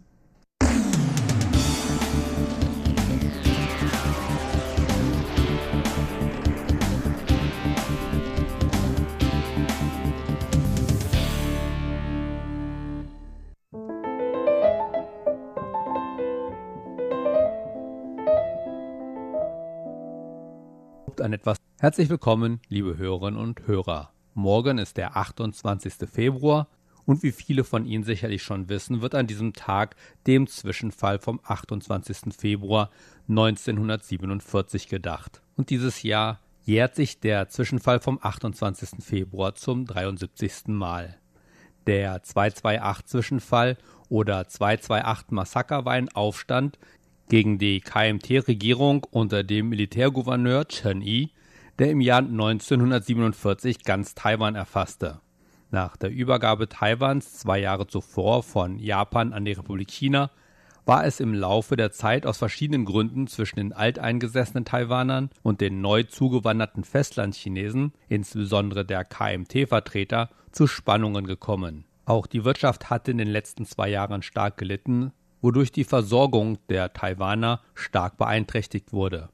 Herzlich 21.84 22.08
willkommen, 22.08 22.60
liebe 22.70 22.96
Hörerinnen 22.96 23.38
und 23.38 23.66
Hörer. 23.66 24.10
Morgen 24.32 24.78
ist 24.78 24.96
der 24.96 25.18
28. 25.18 26.08
Februar 26.10 26.66
und 27.04 27.22
wie 27.22 27.30
viele 27.30 27.62
von 27.62 27.84
Ihnen 27.84 28.04
sicherlich 28.04 28.42
schon 28.42 28.70
wissen, 28.70 29.02
wird 29.02 29.14
an 29.14 29.26
diesem 29.26 29.52
Tag 29.52 29.94
dem 30.26 30.46
Zwischenfall 30.46 31.18
vom 31.18 31.40
28. 31.44 32.34
Februar 32.34 32.90
1947 33.28 34.88
gedacht. 34.88 35.42
Und 35.58 35.68
dieses 35.68 36.02
Jahr 36.02 36.40
jährt 36.64 36.96
sich 36.96 37.20
der 37.20 37.48
Zwischenfall 37.50 38.00
vom 38.00 38.18
28. 38.18 39.04
Februar 39.04 39.54
zum 39.54 39.84
73. 39.84 40.68
Mal. 40.68 41.18
Der 41.86 42.24
228-Zwischenfall 42.24 43.76
oder 44.08 44.40
228-Massaker 44.40 45.84
war 45.84 45.92
ein 45.92 46.08
Aufstand 46.08 46.78
gegen 47.28 47.58
die 47.58 47.82
KMT-Regierung 47.82 49.06
unter 49.10 49.44
dem 49.44 49.68
Militärgouverneur 49.68 50.66
Chen 50.68 51.02
Yi, 51.02 51.30
der 51.78 51.90
im 51.90 52.00
Jahr 52.00 52.18
1947 52.18 53.84
ganz 53.84 54.14
Taiwan 54.14 54.54
erfasste. 54.54 55.20
Nach 55.70 55.96
der 55.96 56.10
Übergabe 56.10 56.68
Taiwans 56.68 57.34
zwei 57.34 57.58
Jahre 57.58 57.86
zuvor 57.86 58.42
von 58.44 58.78
Japan 58.78 59.32
an 59.32 59.44
die 59.44 59.52
Republik 59.52 59.90
China 59.90 60.30
war 60.86 61.04
es 61.04 61.18
im 61.18 61.34
Laufe 61.34 61.76
der 61.76 61.90
Zeit 61.90 62.26
aus 62.26 62.38
verschiedenen 62.38 62.84
Gründen 62.84 63.26
zwischen 63.26 63.56
den 63.56 63.72
alteingesessenen 63.72 64.64
Taiwanern 64.64 65.30
und 65.42 65.60
den 65.60 65.80
neu 65.80 66.02
zugewanderten 66.02 66.84
Festlandchinesen, 66.84 67.92
insbesondere 68.08 68.84
der 68.84 69.04
KMT-Vertreter, 69.04 70.30
zu 70.52 70.66
Spannungen 70.66 71.26
gekommen. 71.26 71.86
Auch 72.04 72.26
die 72.26 72.44
Wirtschaft 72.44 72.90
hatte 72.90 73.10
in 73.10 73.18
den 73.18 73.28
letzten 73.28 73.64
zwei 73.64 73.88
Jahren 73.88 74.22
stark 74.22 74.58
gelitten, 74.58 75.12
wodurch 75.40 75.72
die 75.72 75.84
Versorgung 75.84 76.58
der 76.68 76.92
Taiwaner 76.92 77.60
stark 77.74 78.18
beeinträchtigt 78.18 78.92
wurde. 78.92 79.30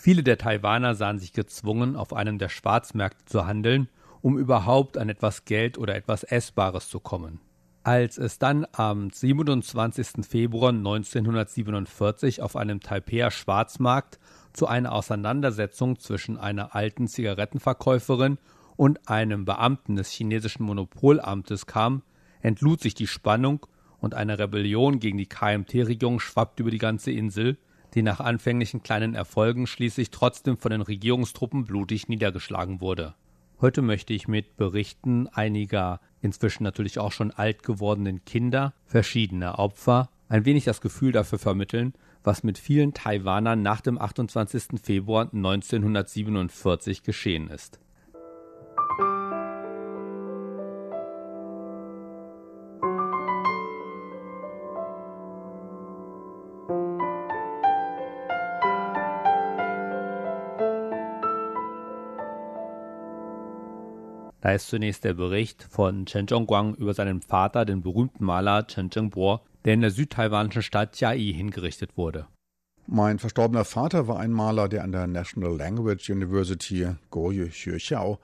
Viele 0.00 0.22
der 0.22 0.38
Taiwaner 0.38 0.94
sahen 0.94 1.18
sich 1.18 1.32
gezwungen, 1.32 1.96
auf 1.96 2.12
einem 2.12 2.38
der 2.38 2.48
Schwarzmärkte 2.48 3.24
zu 3.24 3.48
handeln, 3.48 3.88
um 4.20 4.38
überhaupt 4.38 4.96
an 4.96 5.08
etwas 5.08 5.44
Geld 5.44 5.76
oder 5.76 5.96
etwas 5.96 6.22
Essbares 6.22 6.88
zu 6.88 7.00
kommen. 7.00 7.40
Als 7.82 8.16
es 8.16 8.38
dann 8.38 8.64
am 8.70 9.10
27. 9.10 10.24
Februar 10.24 10.68
1947 10.68 12.42
auf 12.42 12.54
einem 12.54 12.78
Taipeer 12.78 13.32
Schwarzmarkt 13.32 14.20
zu 14.52 14.68
einer 14.68 14.92
Auseinandersetzung 14.92 15.98
zwischen 15.98 16.38
einer 16.38 16.76
alten 16.76 17.08
Zigarettenverkäuferin 17.08 18.38
und 18.76 19.08
einem 19.08 19.44
Beamten 19.44 19.96
des 19.96 20.12
chinesischen 20.12 20.62
Monopolamtes 20.62 21.66
kam, 21.66 22.02
entlud 22.40 22.80
sich 22.80 22.94
die 22.94 23.08
Spannung 23.08 23.66
und 23.98 24.14
eine 24.14 24.38
Rebellion 24.38 25.00
gegen 25.00 25.18
die 25.18 25.26
KMT-Regierung 25.26 26.20
schwappt 26.20 26.60
über 26.60 26.70
die 26.70 26.78
ganze 26.78 27.10
Insel, 27.10 27.58
die 27.94 28.02
nach 28.02 28.20
anfänglichen 28.20 28.82
kleinen 28.82 29.14
Erfolgen 29.14 29.66
schließlich 29.66 30.10
trotzdem 30.10 30.56
von 30.56 30.70
den 30.70 30.82
Regierungstruppen 30.82 31.64
blutig 31.64 32.08
niedergeschlagen 32.08 32.80
wurde. 32.80 33.14
Heute 33.60 33.82
möchte 33.82 34.12
ich 34.12 34.28
mit 34.28 34.56
Berichten 34.56 35.26
einiger 35.28 36.00
inzwischen 36.20 36.62
natürlich 36.62 36.98
auch 36.98 37.12
schon 37.12 37.30
alt 37.30 37.62
gewordenen 37.62 38.24
Kinder, 38.24 38.72
verschiedener 38.86 39.58
Opfer, 39.58 40.10
ein 40.28 40.44
wenig 40.44 40.64
das 40.64 40.80
Gefühl 40.80 41.12
dafür 41.12 41.38
vermitteln, 41.38 41.94
was 42.22 42.42
mit 42.42 42.58
vielen 42.58 42.94
Taiwanern 42.94 43.62
nach 43.62 43.80
dem 43.80 43.98
28. 43.98 44.80
Februar 44.82 45.30
1947 45.32 47.02
geschehen 47.02 47.48
ist. 47.48 47.80
Ist 64.54 64.68
zunächst 64.68 65.04
der 65.04 65.14
Bericht 65.14 65.66
von 65.70 66.06
Chen 66.06 66.26
Zhongguang 66.26 66.74
über 66.74 66.94
seinen 66.94 67.20
Vater, 67.22 67.64
den 67.64 67.82
berühmten 67.82 68.24
Maler 68.24 68.66
Chen 68.66 68.90
Zhengbo, 68.90 69.40
der 69.64 69.74
in 69.74 69.82
der 69.82 69.90
südtaiwanischen 69.90 70.62
Stadt 70.62 70.96
Chiayi 70.96 71.32
hingerichtet 71.32 71.96
wurde. 71.96 72.26
Mein 72.86 73.18
verstorbener 73.18 73.64
Vater 73.64 74.08
war 74.08 74.18
ein 74.18 74.32
Maler, 74.32 74.68
der 74.68 74.84
an 74.84 74.92
der 74.92 75.06
National 75.06 75.56
Language 75.56 76.08
University 76.08 76.88
Goryeo 77.10 77.48
Xuexiao, 77.48 78.18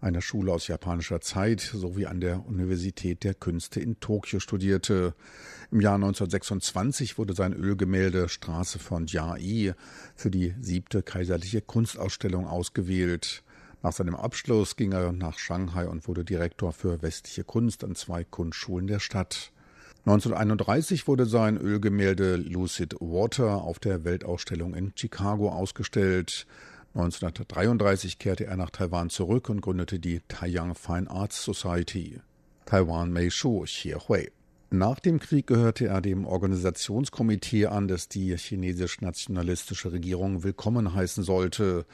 einer 0.00 0.22
Schule 0.22 0.52
aus 0.52 0.68
japanischer 0.68 1.20
Zeit, 1.20 1.60
sowie 1.60 2.06
an 2.06 2.20
der 2.20 2.46
Universität 2.46 3.24
der 3.24 3.34
Künste 3.34 3.80
in 3.80 4.00
Tokio 4.00 4.40
studierte. 4.40 5.14
Im 5.70 5.80
Jahr 5.80 5.96
1926 5.96 7.18
wurde 7.18 7.34
sein 7.34 7.52
Ölgemälde 7.52 8.28
Straße 8.28 8.78
von 8.78 9.06
Jiayi 9.06 9.74
für 10.14 10.30
die 10.30 10.54
siebte 10.60 11.02
kaiserliche 11.02 11.60
Kunstausstellung 11.60 12.46
ausgewählt. 12.46 13.42
Nach 13.86 13.92
seinem 13.92 14.16
Abschluss 14.16 14.74
ging 14.74 14.90
er 14.90 15.12
nach 15.12 15.38
Shanghai 15.38 15.86
und 15.86 16.08
wurde 16.08 16.24
Direktor 16.24 16.72
für 16.72 17.02
westliche 17.02 17.44
Kunst 17.44 17.84
an 17.84 17.94
zwei 17.94 18.24
Kunstschulen 18.24 18.88
der 18.88 18.98
Stadt. 18.98 19.52
1931 20.06 21.06
wurde 21.06 21.24
sein 21.24 21.56
Ölgemälde 21.56 22.34
Lucid 22.34 22.96
Water 22.98 23.62
auf 23.62 23.78
der 23.78 24.02
Weltausstellung 24.02 24.74
in 24.74 24.92
Chicago 24.96 25.50
ausgestellt. 25.50 26.48
1933 26.94 28.18
kehrte 28.18 28.46
er 28.46 28.56
nach 28.56 28.70
Taiwan 28.70 29.08
zurück 29.08 29.48
und 29.50 29.60
gründete 29.60 30.00
die 30.00 30.20
Taiyang 30.26 30.74
Fine 30.74 31.08
Arts 31.08 31.44
Society. 31.44 32.18
Taiwan 32.64 33.12
Meishu 33.12 33.60
Xiehui. 33.60 34.32
Nach 34.70 34.98
dem 34.98 35.20
Krieg 35.20 35.46
gehörte 35.46 35.86
er 35.86 36.00
dem 36.00 36.26
Organisationskomitee 36.26 37.66
an, 37.66 37.86
das 37.86 38.08
die 38.08 38.36
chinesisch-nationalistische 38.36 39.92
Regierung 39.92 40.42
willkommen 40.42 40.92
heißen 40.92 41.22
sollte. 41.22 41.86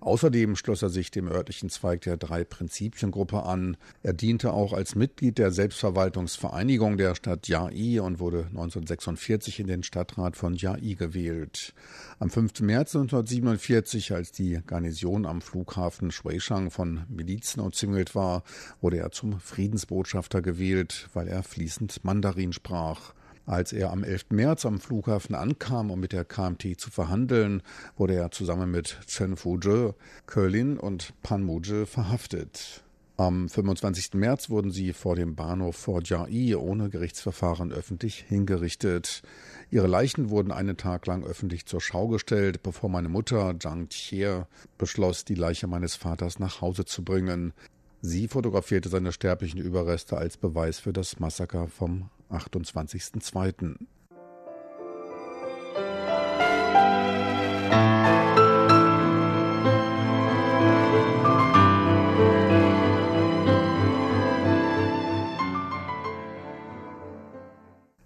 Außerdem 0.00 0.54
schloss 0.56 0.82
er 0.82 0.90
sich 0.90 1.10
dem 1.10 1.28
örtlichen 1.28 1.70
Zweig 1.70 2.02
der 2.02 2.16
Drei-Prinzipien-Gruppe 2.16 3.42
an. 3.42 3.76
Er 4.02 4.12
diente 4.12 4.52
auch 4.52 4.72
als 4.72 4.94
Mitglied 4.94 5.38
der 5.38 5.50
Selbstverwaltungsvereinigung 5.50 6.96
der 6.96 7.14
Stadt 7.14 7.48
Yai 7.48 8.00
und 8.00 8.20
wurde 8.20 8.46
1946 8.48 9.60
in 9.60 9.66
den 9.66 9.82
Stadtrat 9.82 10.36
von 10.36 10.54
Yai 10.54 10.94
gewählt. 10.94 11.74
Am 12.20 12.30
5. 12.30 12.60
März 12.60 12.94
1947, 12.94 14.12
als 14.12 14.30
die 14.30 14.60
Garnison 14.66 15.26
am 15.26 15.40
Flughafen 15.40 16.10
Shuishang 16.10 16.70
von 16.70 17.04
Milizen 17.08 17.60
umzingelt 17.60 18.14
war, 18.14 18.44
wurde 18.80 18.98
er 18.98 19.10
zum 19.10 19.40
Friedensbotschafter 19.40 20.42
gewählt, 20.42 21.08
weil 21.12 21.28
er 21.28 21.42
fließend 21.42 22.04
Mandarin 22.04 22.52
sprach. 22.52 23.14
Als 23.48 23.72
er 23.72 23.92
am 23.92 24.04
11. 24.04 24.26
März 24.28 24.66
am 24.66 24.78
Flughafen 24.78 25.34
ankam, 25.34 25.90
um 25.90 25.98
mit 25.98 26.12
der 26.12 26.26
KMT 26.26 26.78
zu 26.78 26.90
verhandeln, 26.90 27.62
wurde 27.96 28.14
er 28.14 28.30
zusammen 28.30 28.70
mit 28.70 28.98
Chen 29.06 29.38
Fuzhe, 29.38 29.94
Kölin 30.26 30.76
und 30.76 31.14
Pan 31.22 31.42
Muje 31.42 31.86
verhaftet. 31.86 32.84
Am 33.16 33.48
25. 33.48 34.12
März 34.12 34.50
wurden 34.50 34.70
sie 34.70 34.92
vor 34.92 35.16
dem 35.16 35.34
Bahnhof 35.34 35.76
Fort 35.76 36.10
Jai 36.10 36.56
ohne 36.58 36.90
Gerichtsverfahren 36.90 37.72
öffentlich 37.72 38.18
hingerichtet. 38.28 39.22
Ihre 39.70 39.86
Leichen 39.86 40.28
wurden 40.28 40.52
einen 40.52 40.76
Tag 40.76 41.06
lang 41.06 41.24
öffentlich 41.24 41.64
zur 41.64 41.80
Schau 41.80 42.08
gestellt, 42.08 42.62
bevor 42.62 42.90
meine 42.90 43.08
Mutter, 43.08 43.58
Zhang 43.58 43.88
Tier, 43.88 44.46
beschloss, 44.76 45.24
die 45.24 45.34
Leiche 45.34 45.68
meines 45.68 45.96
Vaters 45.96 46.38
nach 46.38 46.60
Hause 46.60 46.84
zu 46.84 47.02
bringen. 47.02 47.54
Sie 48.00 48.28
fotografierte 48.28 48.88
seine 48.88 49.12
sterblichen 49.12 49.60
Überreste 49.60 50.16
als 50.16 50.36
Beweis 50.36 50.78
für 50.78 50.92
das 50.92 51.18
Massaker 51.18 51.66
vom 51.66 52.10
28.02. 52.30 53.76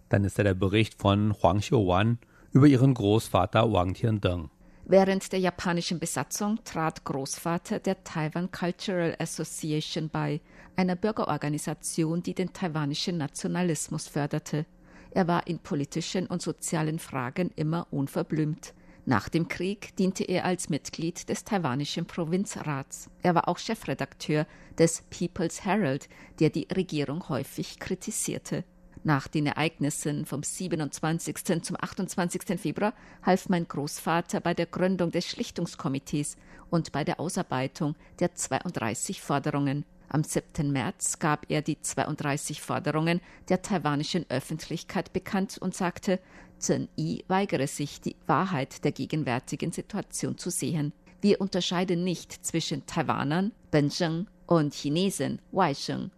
Dann 0.09 0.25
ist 0.25 0.39
da 0.39 0.43
der 0.43 0.55
Bericht 0.55 0.95
von 0.95 1.35
Huang 1.43 1.61
Xiuwan 1.61 2.19
über 2.51 2.67
ihren 2.67 2.95
Großvater 2.95 3.73
Wang 3.73 3.95
Tiandeng. 3.95 4.51
Während 4.85 5.33
der 5.33 5.39
japanischen 5.39 6.01
Besatzung 6.01 6.59
trat 6.65 7.05
Großvater 7.05 7.79
der 7.79 8.03
Taiwan 8.03 8.51
Cultural 8.51 9.15
Association 9.19 10.09
bei, 10.09 10.41
einer 10.75 10.97
Bürgerorganisation, 10.97 12.23
die 12.23 12.35
den 12.35 12.53
taiwanischen 12.53 13.17
Nationalismus 13.17 14.09
förderte. 14.09 14.67
Er 15.13 15.29
war 15.29 15.47
in 15.47 15.59
politischen 15.59 16.27
und 16.27 16.43
sozialen 16.43 16.99
Fragen 16.99 17.51
immer 17.55 17.87
unverblümt. 17.91 18.75
Nach 19.05 19.29
dem 19.29 19.49
Krieg 19.49 19.95
diente 19.97 20.25
er 20.25 20.45
als 20.45 20.69
Mitglied 20.69 21.29
des 21.29 21.45
taiwanischen 21.45 22.07
Provinzrats. 22.07 23.11
Er 23.23 23.35
war 23.35 23.49
auch 23.49 23.59
Chefredakteur 23.59 24.47
des 24.79 25.03
People's 25.11 25.65
Herald, 25.65 26.09
der 26.39 26.51
die 26.51 26.69
Regierung 26.75 27.29
häufig 27.29 27.79
kritisierte. 27.79 28.65
Nach 29.05 29.27
den 29.27 29.47
Ereignissen 29.47 30.27
vom 30.27 30.45
27. 30.45 31.63
zum 31.63 31.77
28. 31.81 32.61
Februar 32.61 32.95
half 33.25 33.49
mein 33.49 33.67
Großvater 33.67 34.41
bei 34.41 34.55
der 34.55 34.67
Gründung 34.67 35.11
des 35.11 35.27
Schlichtungskomitees 35.27 36.37
und 36.71 36.93
bei 36.93 37.03
der 37.03 37.19
Ausarbeitung 37.19 37.97
der 38.21 38.35
32 38.35 39.21
Forderungen. 39.21 39.85
Am 40.09 40.23
7. 40.23 40.71
März 40.71 41.19
gab 41.19 41.47
er 41.51 41.63
die 41.63 41.81
32 41.81 42.61
Forderungen 42.61 43.21
der 43.49 43.63
taiwanischen 43.63 44.25
Öffentlichkeit 44.29 45.13
bekannt 45.13 45.59
und 45.59 45.75
sagte, 45.75 46.21
Chen 46.61 46.89
Yi 46.95 47.25
weigere 47.27 47.67
sich, 47.67 48.01
die 48.01 48.15
Wahrheit 48.27 48.85
der 48.85 48.93
gegenwärtigen 48.93 49.73
Situation 49.73 50.39
zu 50.39 50.51
sehen. 50.51 50.93
Wir 51.21 51.41
unterscheiden 51.41 52.05
nicht 52.05 52.33
zwischen 52.47 52.87
Taiwanern, 52.87 53.53
Bensheng, 53.71 54.29
und 54.47 54.75
Chinesen, 54.75 55.41
Waisheng. 55.51 56.11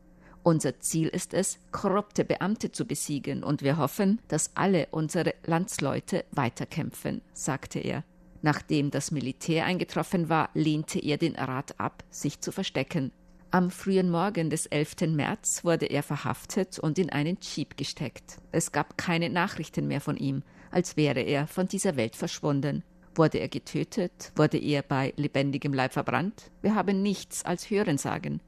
Unser 0.45 0.79
Ziel 0.79 1.09
ist 1.09 1.33
es, 1.33 1.59
korrupte 1.73 2.23
Beamte 2.23 2.71
zu 2.71 2.85
besiegen, 2.85 3.43
und 3.43 3.63
wir 3.63 3.79
hoffen, 3.79 4.21
dass 4.29 4.55
alle 4.55 4.89
unsere 4.91 5.35
Landsleute 5.47 6.27
weiterkämpfen, 6.33 7.23
sagte 7.33 7.79
er. 7.79 8.05
Nachdem 8.43 8.91
das 8.91 9.11
Militär 9.11 9.65
eingetroffen 9.65 10.29
war, 10.29 10.51
lehnte 10.53 10.99
er 10.99 11.17
den 11.17 11.35
Rat 11.35 11.81
ab, 11.81 12.05
sich 12.11 12.43
zu 12.43 12.53
verstecken. 12.53 13.11
Am 13.53 13.71
frühen 13.71 14.11
Morgen 14.11 14.51
des 14.51 14.67
11. 14.67 15.15
März 15.15 15.65
wurde 15.65 15.87
er 15.87 16.03
verhaftet 16.03 16.79
und 16.79 16.99
in 16.99 17.09
einen 17.09 17.39
Jeep 17.41 17.79
gesteckt. 17.79 18.37
Es 18.53 18.71
gab 18.71 18.99
keine 18.99 19.31
Nachrichten 19.31 19.89
mehr 19.89 20.03
von 20.03 20.19
ihm, 20.19 20.43
als 20.71 20.99
wäre 20.99 21.21
er 21.21 21.47
von 21.47 21.69
dieser 21.69 21.97
Welt 21.97 22.17
verschwunden. 22.17 22.85
Wurde 23.15 23.39
er 23.39 23.49
getötet? 23.49 24.33
Wurde 24.37 24.59
er 24.59 24.83
bei 24.83 25.15
lebendigem 25.17 25.73
Leib 25.73 25.95
verbrannt? 25.95 26.51
Wir 26.61 26.75
haben 26.75 27.01
nichts 27.01 27.47
als 27.47 27.71
Hörensagen. 27.71 28.43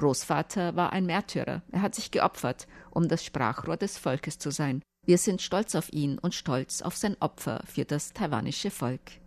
Großvater 0.00 0.76
war 0.76 0.94
ein 0.94 1.04
Märtyrer. 1.04 1.60
Er 1.70 1.82
hat 1.82 1.94
sich 1.94 2.10
geopfert, 2.10 2.66
um 2.90 3.06
das 3.06 3.22
Sprachrohr 3.22 3.76
des 3.76 3.98
Volkes 3.98 4.38
zu 4.38 4.50
sein. 4.50 4.80
Wir 5.04 5.18
sind 5.18 5.42
stolz 5.42 5.74
auf 5.74 5.92
ihn 5.92 6.18
und 6.18 6.34
stolz 6.34 6.80
auf 6.80 6.96
sein 6.96 7.18
Opfer 7.20 7.62
für 7.66 7.84
das 7.84 8.14
taiwanische 8.14 8.70
Volk. 8.70 9.20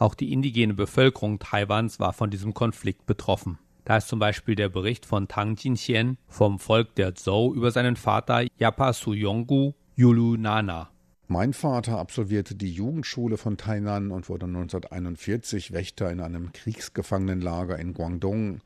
Auch 0.00 0.14
die 0.14 0.32
indigene 0.32 0.72
Bevölkerung 0.72 1.38
Taiwans 1.40 2.00
war 2.00 2.14
von 2.14 2.30
diesem 2.30 2.54
Konflikt 2.54 3.04
betroffen. 3.04 3.58
Da 3.84 3.98
ist 3.98 4.08
zum 4.08 4.18
Beispiel 4.18 4.54
der 4.54 4.70
Bericht 4.70 5.04
von 5.04 5.28
Tang 5.28 5.56
Jinxian 5.56 6.16
vom 6.26 6.58
Volk 6.58 6.94
der 6.94 7.14
Zhou 7.14 7.52
über 7.52 7.70
seinen 7.70 7.96
Vater 7.96 8.46
Yapa 8.56 8.94
Suyonggu 8.94 9.74
Yulunana. 9.96 10.88
Mein 11.28 11.52
Vater 11.52 11.98
absolvierte 11.98 12.54
die 12.54 12.72
Jugendschule 12.72 13.36
von 13.36 13.58
Tainan 13.58 14.10
und 14.10 14.30
wurde 14.30 14.46
1941 14.46 15.72
Wächter 15.72 16.10
in 16.10 16.20
einem 16.20 16.52
Kriegsgefangenenlager 16.52 17.78
in 17.78 17.92
Guangdong. 17.92 18.62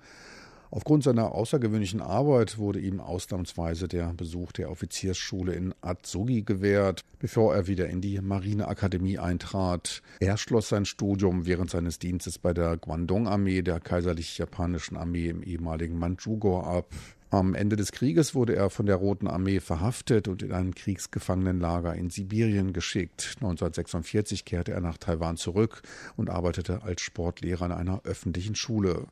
Aufgrund 0.75 1.05
seiner 1.05 1.31
außergewöhnlichen 1.31 2.01
Arbeit 2.01 2.59
wurde 2.59 2.81
ihm 2.81 2.99
ausnahmsweise 2.99 3.87
der 3.87 4.13
Besuch 4.13 4.51
der 4.51 4.73
Offiziersschule 4.73 5.53
in 5.53 5.73
Atsugi 5.83 6.43
gewährt, 6.43 7.03
bevor 7.21 7.55
er 7.55 7.69
wieder 7.69 7.89
in 7.89 8.01
die 8.01 8.21
Marineakademie 8.21 9.21
eintrat. 9.21 10.03
Er 10.19 10.37
schloss 10.37 10.71
sein 10.71 10.85
Studium 10.85 11.47
während 11.47 11.71
seines 11.71 12.01
Dienstes 12.01 12.41
bei 12.41 12.53
der 12.53 12.77
Guangdong-Armee 12.77 13.63
der 13.63 13.79
kaiserlich-japanischen 13.79 14.97
Armee 14.97 15.29
im 15.29 15.45
ehemaligen 15.45 15.97
Manchukuo 15.97 16.63
ab. 16.63 16.89
Am 17.31 17.55
Ende 17.55 17.77
des 17.77 17.93
Krieges 17.93 18.35
wurde 18.35 18.57
er 18.57 18.69
von 18.69 18.87
der 18.87 18.97
Roten 18.97 19.29
Armee 19.29 19.61
verhaftet 19.61 20.27
und 20.27 20.43
in 20.43 20.51
ein 20.51 20.75
Kriegsgefangenenlager 20.75 21.95
in 21.95 22.11
Sibirien 22.11 22.73
geschickt. 22.73 23.35
1946 23.37 24.45
kehrte 24.45 24.73
er 24.73 24.81
nach 24.81 24.99
Taiwan 24.99 25.37
zurück 25.37 25.83
und 26.17 26.31
arbeitete 26.31 26.83
als 26.83 27.01
Sportlehrer 27.01 27.67
an 27.67 27.73
einer 27.73 28.01
öffentlichen 28.03 28.57
Schule. 28.57 29.07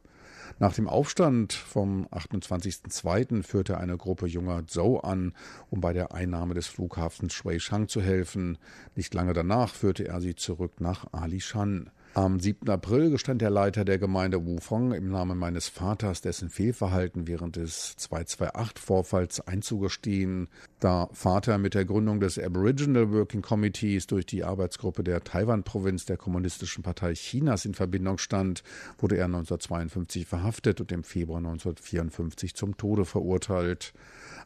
Nach 0.58 0.74
dem 0.74 0.88
Aufstand 0.88 1.52
vom 1.52 2.06
28.02. 2.08 3.42
führte 3.42 3.78
eine 3.78 3.96
Gruppe 3.96 4.26
junger 4.26 4.66
Zhou 4.66 4.98
an, 4.98 5.34
um 5.70 5.80
bei 5.80 5.92
der 5.92 6.12
Einnahme 6.12 6.54
des 6.54 6.66
Flughafens 6.66 7.32
Shuishang 7.32 7.88
zu 7.88 8.00
helfen. 8.00 8.58
Nicht 8.94 9.14
lange 9.14 9.32
danach 9.32 9.74
führte 9.74 10.06
er 10.06 10.20
sie 10.20 10.34
zurück 10.34 10.80
nach 10.80 11.12
Alishan. 11.12 11.90
Am 12.14 12.40
7. 12.40 12.68
April 12.68 13.08
gestand 13.08 13.40
der 13.40 13.48
Leiter 13.48 13.86
der 13.86 13.98
Gemeinde 13.98 14.44
Wufong 14.44 14.92
im 14.92 15.08
Namen 15.08 15.38
meines 15.38 15.70
Vaters 15.70 16.20
dessen 16.20 16.50
Fehlverhalten 16.50 17.26
während 17.26 17.56
des 17.56 17.96
228-Vorfalls 17.96 19.40
einzugestehen. 19.40 20.48
Da 20.78 21.08
Vater 21.14 21.56
mit 21.56 21.72
der 21.72 21.86
Gründung 21.86 22.20
des 22.20 22.38
Aboriginal 22.38 23.10
Working 23.12 23.40
Committees 23.40 24.08
durch 24.08 24.26
die 24.26 24.44
Arbeitsgruppe 24.44 25.02
der 25.02 25.24
Taiwan-Provinz 25.24 26.04
der 26.04 26.18
Kommunistischen 26.18 26.82
Partei 26.82 27.14
Chinas 27.14 27.64
in 27.64 27.72
Verbindung 27.72 28.18
stand, 28.18 28.62
wurde 28.98 29.16
er 29.16 29.24
1952 29.24 30.26
verhaftet 30.26 30.82
und 30.82 30.92
im 30.92 31.04
Februar 31.04 31.38
1954 31.38 32.54
zum 32.54 32.76
Tode 32.76 33.06
verurteilt. 33.06 33.94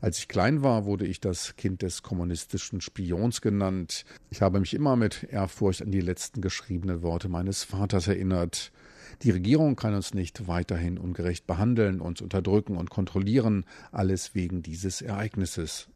Als 0.00 0.18
ich 0.18 0.28
klein 0.28 0.62
war, 0.62 0.84
wurde 0.84 1.06
ich 1.06 1.20
das 1.20 1.56
Kind 1.56 1.82
des 1.82 2.04
kommunistischen 2.04 2.80
Spions 2.80 3.40
genannt. 3.40 4.04
Ich 4.30 4.40
habe 4.40 4.60
mich 4.60 4.74
immer 4.74 4.94
mit 4.94 5.24
Ehrfurcht 5.24 5.82
an 5.82 5.90
die 5.90 6.00
letzten 6.00 6.42
geschriebenen 6.42 7.02
Worte 7.02 7.28
meines 7.28 7.55
Vaters 7.64 8.08
erinnert. 8.08 8.72
Die 9.22 9.30
Regierung 9.30 9.76
kann 9.76 9.94
uns 9.94 10.12
nicht 10.14 10.46
weiterhin 10.46 10.98
ungerecht 10.98 11.46
behandeln, 11.46 12.00
uns 12.00 12.20
unterdrücken 12.20 12.76
und 12.76 12.90
kontrollieren, 12.90 13.64
alles 13.92 14.34
wegen 14.34 14.62
dieses 14.62 15.00
Ereignisses. 15.00 15.88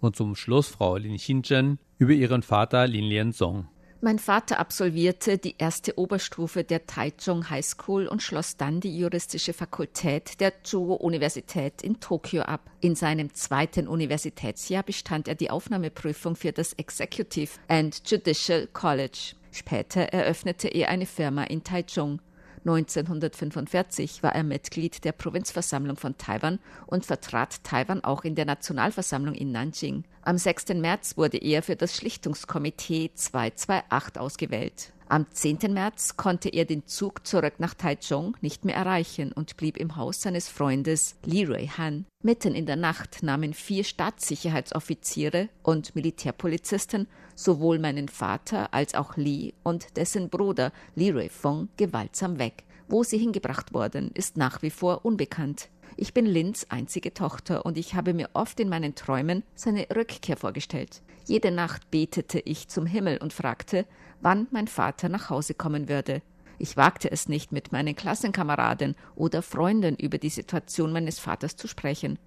Und 0.00 0.16
zum 0.16 0.34
Schluss 0.36 0.68
Frau 0.68 0.96
Lin 0.96 1.16
Xinzhen 1.16 1.78
über 1.98 2.12
ihren 2.12 2.42
Vater 2.42 2.86
Lin 2.86 3.04
Lianzong. 3.04 3.68
Mein 4.02 4.18
Vater 4.18 4.60
absolvierte 4.60 5.38
die 5.38 5.54
erste 5.56 5.98
Oberstufe 5.98 6.64
der 6.64 6.86
Taichung 6.86 7.48
High 7.48 7.64
School 7.64 8.06
und 8.06 8.22
schloss 8.22 8.58
dann 8.58 8.80
die 8.80 8.96
juristische 8.96 9.54
Fakultät 9.54 10.38
der 10.38 10.52
Chuo-Universität 10.62 11.80
in 11.82 11.98
Tokio 11.98 12.42
ab. 12.42 12.70
In 12.80 12.94
seinem 12.94 13.32
zweiten 13.32 13.88
Universitätsjahr 13.88 14.82
bestand 14.82 15.28
er 15.28 15.34
die 15.34 15.50
Aufnahmeprüfung 15.50 16.36
für 16.36 16.52
das 16.52 16.74
Executive 16.74 17.52
and 17.68 18.02
Judicial 18.08 18.68
College. 18.72 19.34
Später 19.50 20.02
eröffnete 20.02 20.68
er 20.68 20.90
eine 20.90 21.06
Firma 21.06 21.44
in 21.44 21.64
Taichung. 21.64 22.20
1945 22.66 24.24
war 24.24 24.34
er 24.34 24.42
Mitglied 24.42 25.04
der 25.04 25.12
Provinzversammlung 25.12 25.96
von 25.96 26.18
Taiwan 26.18 26.58
und 26.86 27.06
vertrat 27.06 27.62
Taiwan 27.62 28.02
auch 28.02 28.24
in 28.24 28.34
der 28.34 28.44
Nationalversammlung 28.44 29.34
in 29.34 29.52
Nanjing. 29.52 30.02
Am 30.26 30.38
6. 30.38 30.70
März 30.74 31.16
wurde 31.16 31.38
er 31.38 31.62
für 31.62 31.76
das 31.76 31.94
Schlichtungskomitee 31.94 33.12
228 33.14 34.20
ausgewählt. 34.20 34.92
Am 35.08 35.30
10. 35.30 35.72
März 35.72 36.16
konnte 36.16 36.48
er 36.48 36.64
den 36.64 36.84
Zug 36.84 37.24
zurück 37.24 37.54
nach 37.58 37.74
Taichung 37.74 38.36
nicht 38.40 38.64
mehr 38.64 38.74
erreichen 38.74 39.30
und 39.30 39.56
blieb 39.56 39.76
im 39.76 39.94
Haus 39.94 40.20
seines 40.22 40.48
Freundes 40.48 41.14
Li 41.24 41.44
Rui-han. 41.44 42.06
Mitten 42.24 42.56
in 42.56 42.66
der 42.66 42.74
Nacht 42.74 43.22
nahmen 43.22 43.54
vier 43.54 43.84
Staatssicherheitsoffiziere 43.84 45.48
und 45.62 45.94
Militärpolizisten 45.94 47.06
sowohl 47.36 47.78
meinen 47.78 48.08
Vater 48.08 48.74
als 48.74 48.96
auch 48.96 49.16
Li 49.16 49.54
und 49.62 49.96
dessen 49.96 50.28
Bruder 50.28 50.72
Li 50.96 51.10
Rui-feng 51.10 51.68
gewaltsam 51.76 52.40
weg. 52.40 52.64
Wo 52.88 53.02
sie 53.02 53.18
hingebracht 53.18 53.74
wurden, 53.74 54.10
ist 54.14 54.36
nach 54.36 54.62
wie 54.62 54.70
vor 54.70 55.04
unbekannt. 55.04 55.68
Ich 55.96 56.14
bin 56.14 56.26
Lins 56.26 56.70
einzige 56.70 57.14
Tochter 57.14 57.64
und 57.66 57.78
ich 57.78 57.94
habe 57.94 58.14
mir 58.14 58.30
oft 58.34 58.60
in 58.60 58.68
meinen 58.68 58.94
Träumen 58.94 59.42
seine 59.54 59.86
Rückkehr 59.94 60.36
vorgestellt. 60.36 61.02
Jede 61.24 61.50
Nacht 61.50 61.90
betete 61.90 62.38
ich 62.38 62.68
zum 62.68 62.86
Himmel 62.86 63.18
und 63.18 63.32
fragte, 63.32 63.86
wann 64.20 64.46
mein 64.50 64.68
Vater 64.68 65.08
nach 65.08 65.30
Hause 65.30 65.54
kommen 65.54 65.88
würde. 65.88 66.22
Ich 66.58 66.76
wagte 66.76 67.10
es 67.10 67.28
nicht, 67.28 67.50
mit 67.50 67.72
meinen 67.72 67.96
Klassenkameraden 67.96 68.94
oder 69.14 69.42
Freunden 69.42 69.96
über 69.96 70.18
die 70.18 70.30
Situation 70.30 70.92
meines 70.92 71.18
Vaters 71.18 71.56
zu 71.56 71.68
sprechen. 71.68 72.18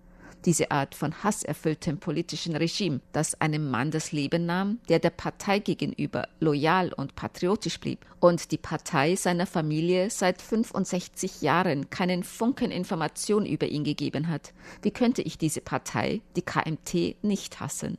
Diese 0.45 0.71
Art 0.71 0.95
von 0.95 1.23
hasserfülltem 1.23 1.99
politischen 1.99 2.55
Regime, 2.55 3.01
das 3.11 3.39
einem 3.39 3.69
Mann 3.69 3.91
das 3.91 4.11
Leben 4.11 4.45
nahm, 4.45 4.79
der 4.89 4.99
der 4.99 5.09
Partei 5.11 5.59
gegenüber 5.59 6.27
loyal 6.39 6.93
und 6.93 7.15
patriotisch 7.15 7.79
blieb 7.79 8.05
und 8.19 8.51
die 8.51 8.57
Partei 8.57 9.15
seiner 9.15 9.45
Familie 9.45 10.09
seit 10.09 10.41
65 10.41 11.41
Jahren 11.41 11.89
keinen 11.89 12.23
Funken 12.23 12.71
Information 12.71 13.45
über 13.45 13.67
ihn 13.67 13.83
gegeben 13.83 14.27
hat. 14.27 14.53
Wie 14.81 14.91
könnte 14.91 15.21
ich 15.21 15.37
diese 15.37 15.61
Partei, 15.61 16.21
die 16.35 16.41
KMT, 16.41 17.23
nicht 17.23 17.59
hassen? 17.59 17.97